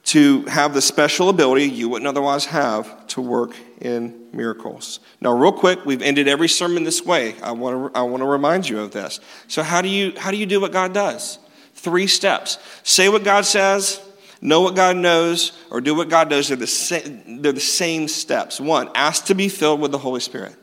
to 0.05 0.45
have 0.45 0.73
the 0.73 0.81
special 0.81 1.29
ability 1.29 1.65
you 1.65 1.89
wouldn't 1.89 2.07
otherwise 2.07 2.45
have 2.45 3.07
to 3.07 3.21
work 3.21 3.55
in 3.81 4.29
miracles. 4.33 4.99
Now, 5.21 5.33
real 5.33 5.51
quick, 5.51 5.85
we've 5.85 6.01
ended 6.01 6.27
every 6.27 6.47
sermon 6.47 6.83
this 6.83 7.03
way. 7.03 7.35
I 7.41 7.51
want 7.51 7.93
to, 7.93 7.99
I 7.99 8.03
want 8.03 8.21
to 8.21 8.27
remind 8.27 8.67
you 8.67 8.79
of 8.79 8.91
this. 8.91 9.19
So, 9.47 9.63
how 9.63 9.81
do, 9.81 9.89
you, 9.89 10.13
how 10.17 10.31
do 10.31 10.37
you 10.37 10.45
do 10.45 10.61
what 10.61 10.71
God 10.71 10.93
does? 10.93 11.39
Three 11.73 12.07
steps. 12.07 12.57
Say 12.83 13.09
what 13.09 13.23
God 13.23 13.45
says, 13.45 14.01
know 14.41 14.61
what 14.61 14.75
God 14.75 14.95
knows, 14.97 15.51
or 15.71 15.81
do 15.81 15.95
what 15.95 16.09
God 16.09 16.29
does, 16.29 16.47
they're 16.47 16.57
the, 16.57 16.67
same, 16.67 17.41
they're 17.41 17.51
the 17.51 17.59
same 17.59 18.07
steps. 18.07 18.59
One, 18.59 18.89
ask 18.95 19.25
to 19.25 19.35
be 19.35 19.49
filled 19.49 19.81
with 19.81 19.91
the 19.91 19.97
Holy 19.97 20.21
Spirit. 20.21 20.55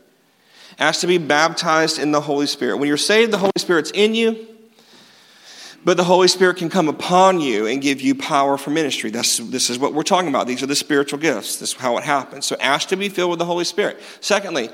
Ask 0.78 1.00
to 1.02 1.06
be 1.06 1.18
baptized 1.18 1.98
in 1.98 2.12
the 2.12 2.20
Holy 2.20 2.46
Spirit. 2.46 2.78
When 2.78 2.88
you're 2.88 2.96
saved, 2.96 3.32
the 3.32 3.38
Holy 3.38 3.52
Spirit's 3.58 3.90
in 3.90 4.14
you, 4.14 4.48
but 5.84 5.96
the 5.96 6.04
Holy 6.04 6.28
Spirit 6.28 6.58
can 6.58 6.68
come 6.68 6.88
upon 6.88 7.40
you 7.40 7.66
and 7.66 7.82
give 7.82 8.00
you 8.00 8.14
power 8.14 8.56
for 8.56 8.70
ministry. 8.70 9.10
That's, 9.10 9.38
this 9.38 9.68
is 9.68 9.78
what 9.78 9.94
we're 9.94 10.02
talking 10.02 10.28
about. 10.28 10.46
These 10.46 10.62
are 10.62 10.66
the 10.66 10.76
spiritual 10.76 11.18
gifts. 11.18 11.58
This 11.58 11.72
is 11.72 11.76
how 11.76 11.96
it 11.98 12.04
happens. 12.04 12.46
So 12.46 12.56
ask 12.60 12.88
to 12.88 12.96
be 12.96 13.08
filled 13.08 13.30
with 13.30 13.38
the 13.38 13.44
Holy 13.44 13.64
Spirit. 13.64 14.00
Secondly, 14.20 14.70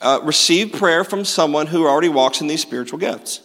uh, 0.00 0.20
receive 0.22 0.72
prayer 0.72 1.04
from 1.04 1.24
someone 1.24 1.66
who 1.66 1.86
already 1.86 2.08
walks 2.08 2.40
in 2.40 2.46
these 2.46 2.62
spiritual 2.62 2.98
gifts. 2.98 3.42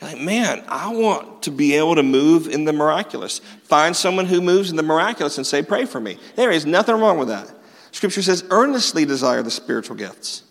You're 0.00 0.10
like, 0.10 0.20
man, 0.20 0.64
I 0.68 0.92
want 0.92 1.42
to 1.44 1.50
be 1.50 1.74
able 1.74 1.94
to 1.94 2.02
move 2.02 2.48
in 2.48 2.64
the 2.64 2.72
miraculous. 2.72 3.40
Find 3.64 3.94
someone 3.94 4.26
who 4.26 4.40
moves 4.40 4.70
in 4.70 4.76
the 4.76 4.82
miraculous 4.82 5.38
and 5.38 5.46
say, 5.46 5.62
pray 5.62 5.84
for 5.84 6.00
me. 6.00 6.18
There 6.36 6.50
is 6.50 6.66
nothing 6.66 6.96
wrong 6.96 7.18
with 7.18 7.28
that. 7.28 7.50
Scripture 7.92 8.22
says, 8.22 8.44
earnestly 8.50 9.04
desire 9.04 9.42
the 9.42 9.50
spiritual 9.50 9.96
gifts. 9.96 10.42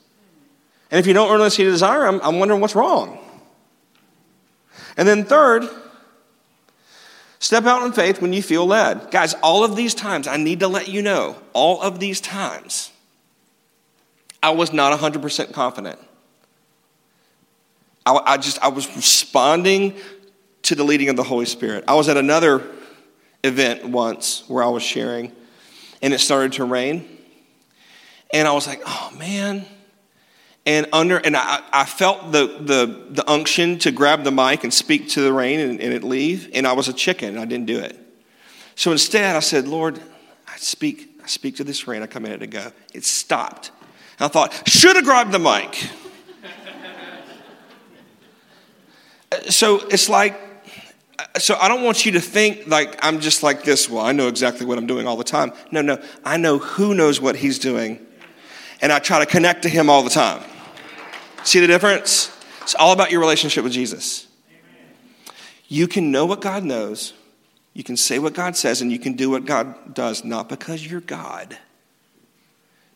And 0.92 1.00
if 1.00 1.08
you 1.08 1.14
don't 1.14 1.32
earnestly 1.32 1.66
desire 1.66 2.02
them, 2.02 2.20
I'm 2.24 2.40
wondering 2.40 2.62
what's 2.62 2.76
wrong. 2.76 3.20
And 5.00 5.08
then, 5.08 5.24
third, 5.24 5.64
step 7.40 7.66
out 7.66 7.86
in 7.86 7.94
faith 7.94 8.22
when 8.22 8.34
you 8.34 8.44
feel 8.44 8.66
led. 8.66 9.12
Guys, 9.12 9.34
all 9.36 9.64
of 9.64 9.78
these 9.78 9.96
times, 9.96 10.28
I 10.28 10.36
need 10.36 10.60
to 10.60 10.68
let 10.68 10.90
you 10.90 11.02
know, 11.02 11.38
all 11.54 11.82
of 11.82 12.02
these 12.02 12.20
times, 12.20 12.92
I 14.44 14.50
was 14.50 14.74
not 14.74 15.00
100% 15.00 15.54
confident. 15.54 15.98
I, 18.06 18.20
I 18.26 18.38
just, 18.38 18.60
I 18.62 18.68
was 18.68 18.94
responding 18.94 19.96
to 20.64 20.76
the 20.76 20.84
leading 20.84 21.08
of 21.08 21.16
the 21.16 21.24
Holy 21.24 21.46
Spirit. 21.46 21.86
I 21.88 21.96
was 21.96 22.10
at 22.10 22.18
another 22.18 22.62
event 23.42 23.88
once 23.88 24.44
where 24.50 24.66
I 24.66 24.68
was 24.68 24.84
sharing, 24.84 25.32
and 26.02 26.14
it 26.14 26.20
started 26.20 26.52
to 26.54 26.66
rain. 26.66 27.08
And 28.34 28.50
I 28.50 28.52
was 28.52 28.68
like, 28.68 28.82
oh 28.86 29.14
man. 29.18 29.66
And 30.66 30.88
under 30.94 31.18
and 31.18 31.36
I, 31.36 31.62
I 31.72 31.86
felt 31.86 32.32
the, 32.32 32.46
the 32.46 33.06
the 33.10 33.30
unction 33.30 33.80
to 33.80 33.92
grab 33.92 34.24
the 34.24 34.32
mic 34.32 34.64
and 34.64 34.74
speak 34.74 35.10
to 35.10 35.22
the 35.22 35.34
rain 35.34 35.60
and, 35.60 35.82
and 35.82 35.94
it 35.94 36.04
leave. 36.04 36.50
And 36.54 36.68
I 36.68 36.74
was 36.74 36.88
a 36.88 36.94
chicken 36.94 37.30
and 37.30 37.40
I 37.40 37.46
didn't 37.46 37.66
do 37.66 37.80
it. 37.80 37.98
So 38.76 38.92
instead 38.92 39.36
I 39.36 39.40
said, 39.40 39.68
Lord, 39.68 40.00
I 40.48 40.56
speak, 40.58 41.20
I 41.22 41.28
speak 41.28 41.58
to 41.58 41.64
this 41.64 41.88
rain, 41.88 42.02
I 42.02 42.06
command 42.06 42.36
it 42.36 42.40
to 42.40 42.48
go. 42.48 42.72
It 42.94 43.04
stopped. 43.04 43.72
And 44.20 44.26
I 44.26 44.28
thought, 44.30 44.70
should 44.70 44.96
have 44.96 45.06
grabbed 45.06 45.32
the 45.32 45.40
mic. 45.40 45.90
so 49.50 49.86
it's 49.88 50.08
like, 50.08 50.40
so 51.38 51.58
I 51.60 51.68
don't 51.68 51.84
want 51.84 52.06
you 52.06 52.14
to 52.14 52.22
think 52.22 52.68
like 52.68 52.98
I'm 53.04 53.20
just 53.20 53.44
like 53.44 53.64
this. 53.64 53.90
Well, 53.90 54.06
I 54.06 54.12
know 54.12 54.28
exactly 54.28 54.66
what 54.66 54.78
I'm 54.78 54.88
doing 54.88 55.08
all 55.08 55.18
the 55.18 55.24
time. 55.24 55.52
No, 55.72 55.82
no, 55.82 56.02
I 56.24 56.38
know 56.38 56.58
who 56.58 56.94
knows 56.94 57.20
what 57.20 57.36
he's 57.36 57.60
doing, 57.60 58.06
and 58.82 58.92
I 58.92 59.00
try 59.00 59.20
to 59.20 59.26
connect 59.26 59.64
to 59.64 59.70
him 59.70 59.90
all 59.90 60.04
the 60.04 60.10
time. 60.10 60.44
See 61.44 61.60
the 61.60 61.68
difference? 61.68 62.36
It's 62.62 62.76
all 62.76 62.92
about 62.92 63.12
your 63.12 63.20
relationship 63.20 63.64
with 63.64 63.74
Jesus. 63.74 64.28
You 65.68 65.88
can 65.88 66.12
know 66.12 66.26
what 66.26 66.42
God 66.42 66.64
knows, 66.64 67.14
you 67.74 67.84
can 67.84 67.96
say 67.96 68.20
what 68.20 68.34
God 68.34 68.56
says, 68.56 68.82
and 68.82 68.92
you 68.92 69.00
can 69.00 69.14
do 69.14 69.30
what 69.30 69.46
God 69.46 69.94
does, 69.94 70.24
not 70.24 70.50
because 70.50 70.86
you're 70.86 71.02
God, 71.02 71.58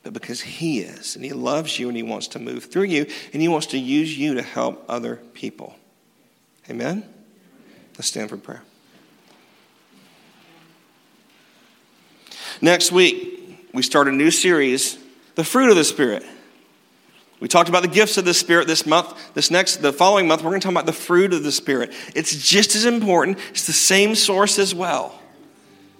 but 0.01 0.13
because 0.13 0.41
He 0.41 0.79
is. 0.79 1.15
And 1.15 1.23
He 1.23 1.31
loves 1.31 1.77
you 1.79 1.87
and 1.87 1.95
He 1.95 2.03
wants 2.03 2.27
to 2.29 2.39
move 2.39 2.65
through 2.65 2.83
you, 2.83 3.05
and 3.31 3.41
He 3.41 3.47
wants 3.47 3.67
to 3.67 3.77
use 3.77 4.17
you 4.17 4.33
to 4.33 4.41
help 4.41 4.83
other 4.89 5.17
people. 5.33 5.75
Amen? 6.69 7.07
Let's 7.95 8.07
stand 8.07 8.29
for 8.29 8.37
prayer. 8.37 8.63
Next 12.61 12.91
week, 12.91 13.69
we 13.73 13.83
start 13.83 14.07
a 14.07 14.11
new 14.11 14.31
series, 14.31 14.97
The 15.35 15.43
Fruit 15.43 15.69
of 15.69 15.75
the 15.75 15.83
Spirit. 15.83 16.23
We 17.39 17.49
talked 17.49 17.67
about 17.67 17.81
the 17.81 17.89
gifts 17.89 18.17
of 18.17 18.23
the 18.23 18.33
Spirit 18.33 18.67
this 18.67 18.85
month. 18.85 19.33
This 19.33 19.51
next, 19.51 19.77
the 19.77 19.91
following 19.91 20.27
month, 20.27 20.43
we're 20.43 20.51
going 20.51 20.61
to 20.61 20.65
talk 20.65 20.71
about 20.71 20.85
the 20.85 20.93
fruit 20.93 21.33
of 21.33 21.43
the 21.43 21.51
Spirit. 21.51 21.91
It's 22.15 22.33
just 22.35 22.73
as 22.73 22.85
important, 22.85 23.37
it's 23.49 23.67
the 23.67 23.73
same 23.73 24.15
source 24.15 24.59
as 24.59 24.73
well. 24.73 25.19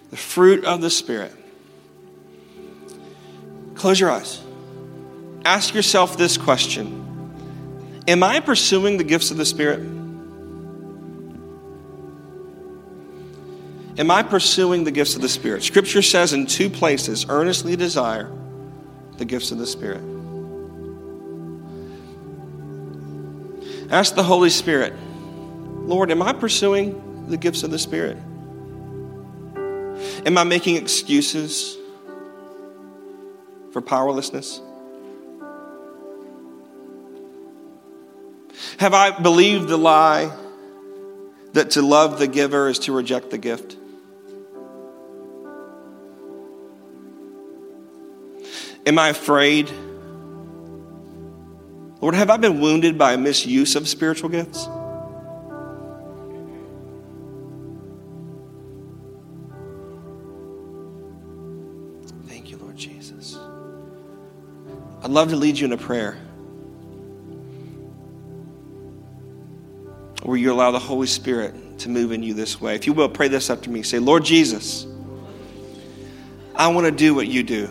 The 0.10 0.16
fruit 0.16 0.64
of 0.64 0.82
the 0.82 0.90
Spirit. 0.90 1.34
Close 3.76 4.00
your 4.00 4.10
eyes. 4.10 4.42
Ask 5.44 5.74
yourself 5.74 6.16
this 6.18 6.38
question 6.38 7.02
Am 8.08 8.24
I 8.24 8.40
pursuing 8.40 8.98
the 8.98 9.04
gifts 9.04 9.32
of 9.32 9.38
the 9.38 9.46
Spirit? 9.46 9.82
Am 13.98 14.10
I 14.10 14.24
pursuing 14.24 14.86
the 14.86 14.92
gifts 14.92 15.16
of 15.16 15.22
the 15.22 15.30
Spirit? 15.30 15.64
Scripture 15.64 16.02
says 16.02 16.32
in 16.32 16.48
two 16.48 16.70
places 16.70 17.26
earnestly 17.28 17.76
desire 17.76 18.32
the 19.18 19.26
gifts 19.26 19.52
of 19.52 19.58
the 19.58 19.68
Spirit. 19.68 20.02
Ask 23.90 24.16
the 24.16 24.24
Holy 24.24 24.50
Spirit, 24.50 24.94
Lord, 25.86 26.10
am 26.12 26.22
I 26.22 26.34
pursuing 26.34 27.28
the 27.28 27.38
gifts 27.38 27.64
of 27.64 27.72
the 27.72 27.80
Spirit? 27.80 28.18
Am 30.26 30.38
I 30.38 30.44
making 30.44 30.78
excuses 30.78 31.78
for 33.72 33.82
powerlessness? 33.82 34.62
Have 38.80 38.94
I 38.94 39.20
believed 39.20 39.68
the 39.68 39.78
lie 39.78 40.32
that 41.54 41.72
to 41.72 41.82
love 41.82 42.20
the 42.20 42.28
giver 42.28 42.70
is 42.70 42.80
to 42.80 42.92
reject 42.92 43.30
the 43.30 43.38
gift? 43.38 43.78
Am 48.86 49.00
I 49.00 49.10
afraid? 49.10 49.72
Lord, 52.02 52.16
have 52.16 52.30
I 52.30 52.36
been 52.36 52.60
wounded 52.60 52.98
by 52.98 53.14
a 53.14 53.18
misuse 53.18 53.78
of 53.78 53.88
spiritual 53.88 54.28
gifts? 54.30 54.68
Thank 62.28 62.52
you, 62.52 62.58
Lord 62.58 62.76
Jesus. 62.76 63.38
I'd 65.02 65.12
love 65.12 65.30
to 65.30 65.38
lead 65.38 65.58
you 65.58 65.66
in 65.66 65.72
a 65.72 65.78
prayer 65.78 66.18
where 70.24 70.38
you 70.38 70.52
allow 70.52 70.72
the 70.72 70.80
Holy 70.80 71.08
Spirit 71.08 71.80
to 71.80 71.90
move 71.90 72.12
in 72.12 72.22
you 72.22 72.34
this 72.34 72.60
way. 72.60 72.76
If 72.76 72.86
you 72.86 72.92
will, 72.92 73.08
pray 73.08 73.30
this 73.30 73.50
after 73.50 73.70
me. 73.70 73.82
Say, 73.82 74.00
Lord 74.00 74.26
Jesus, 74.26 74.86
I 76.54 76.68
want 76.68 76.86
to 76.86 76.92
do 76.92 77.16
what 77.16 77.28
you 77.28 77.44
do. 77.44 77.70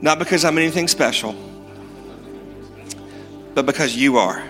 Not 0.00 0.18
because 0.18 0.44
I'm 0.44 0.58
anything 0.58 0.88
special, 0.88 1.34
but 3.54 3.66
because 3.66 3.96
you 3.96 4.18
are. 4.18 4.46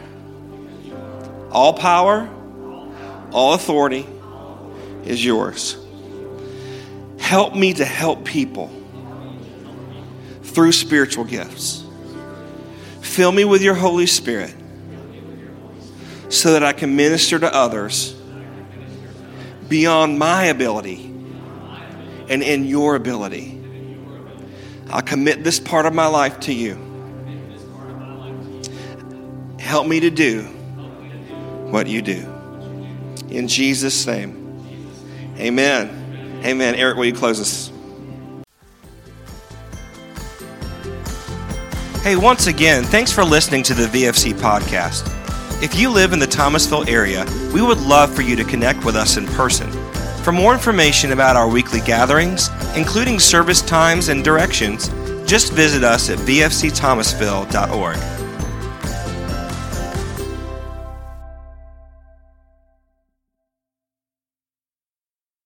All 1.51 1.73
power, 1.73 2.29
all 3.33 3.55
authority 3.55 4.07
is 5.05 5.25
yours. 5.25 5.79
Help 7.19 7.55
me 7.55 7.73
to 7.75 7.85
help 7.85 8.25
people 8.25 8.71
through 10.43 10.73
spiritual 10.73 11.25
gifts. 11.25 11.85
Fill 13.01 13.33
me 13.33 13.45
with 13.45 13.63
your 13.63 13.75
Holy 13.75 14.07
Spirit 14.07 14.55
so 16.29 16.53
that 16.53 16.63
I 16.63 16.73
can 16.73 16.95
minister 16.95 17.39
to 17.39 17.53
others 17.53 18.15
beyond 19.69 20.19
my 20.19 20.45
ability 20.45 21.07
and 22.29 22.43
in 22.43 22.65
your 22.65 22.95
ability. 22.95 23.58
I 24.91 25.01
commit 25.03 25.45
this 25.45 25.61
part 25.61 25.87
of 25.87 25.95
my 25.95 26.07
life 26.07 26.41
to 26.41 26.53
you. 26.53 26.77
Help 29.59 29.87
me 29.87 30.01
to 30.01 30.11
do 30.11 30.43
what 31.71 31.87
you 31.87 32.01
do. 32.01 32.27
In 33.29 33.49
Jesus' 33.49 34.07
name, 34.07 34.65
amen. 35.37 36.41
Amen. 36.45 36.75
Eric, 36.77 36.97
will 36.97 37.05
you 37.05 37.13
close 37.13 37.41
us? 37.41 37.73
Hey, 42.03 42.17
once 42.17 42.47
again, 42.47 42.85
thanks 42.85 43.13
for 43.13 43.25
listening 43.25 43.63
to 43.65 43.75
the 43.75 43.87
VFC 43.87 44.33
podcast. 44.33 45.15
If 45.63 45.75
you 45.75 45.91
live 45.91 46.13
in 46.13 46.21
the 46.21 46.27
Thomasville 46.27 46.89
area, 46.89 47.27
we 47.53 47.61
would 47.61 47.81
love 47.81 48.15
for 48.15 48.23
you 48.23 48.37
to 48.37 48.45
connect 48.45 48.85
with 48.85 48.97
us 48.97 49.17
in 49.17 49.27
person. 49.27 49.69
For 50.23 50.33
more 50.33 50.55
information 50.55 51.13
about 51.13 51.37
our 51.37 51.49
weekly 51.49 51.81
gatherings, 51.81 52.49
including 52.79 53.19
service 53.19 53.61
times 53.61 54.09
and 54.09 54.25
directions, 54.25 54.89
just 55.27 55.53
visit 55.53 55.85
us 55.85 56.09
at 56.09 56.17
vfcthomasville.org. 56.19 58.18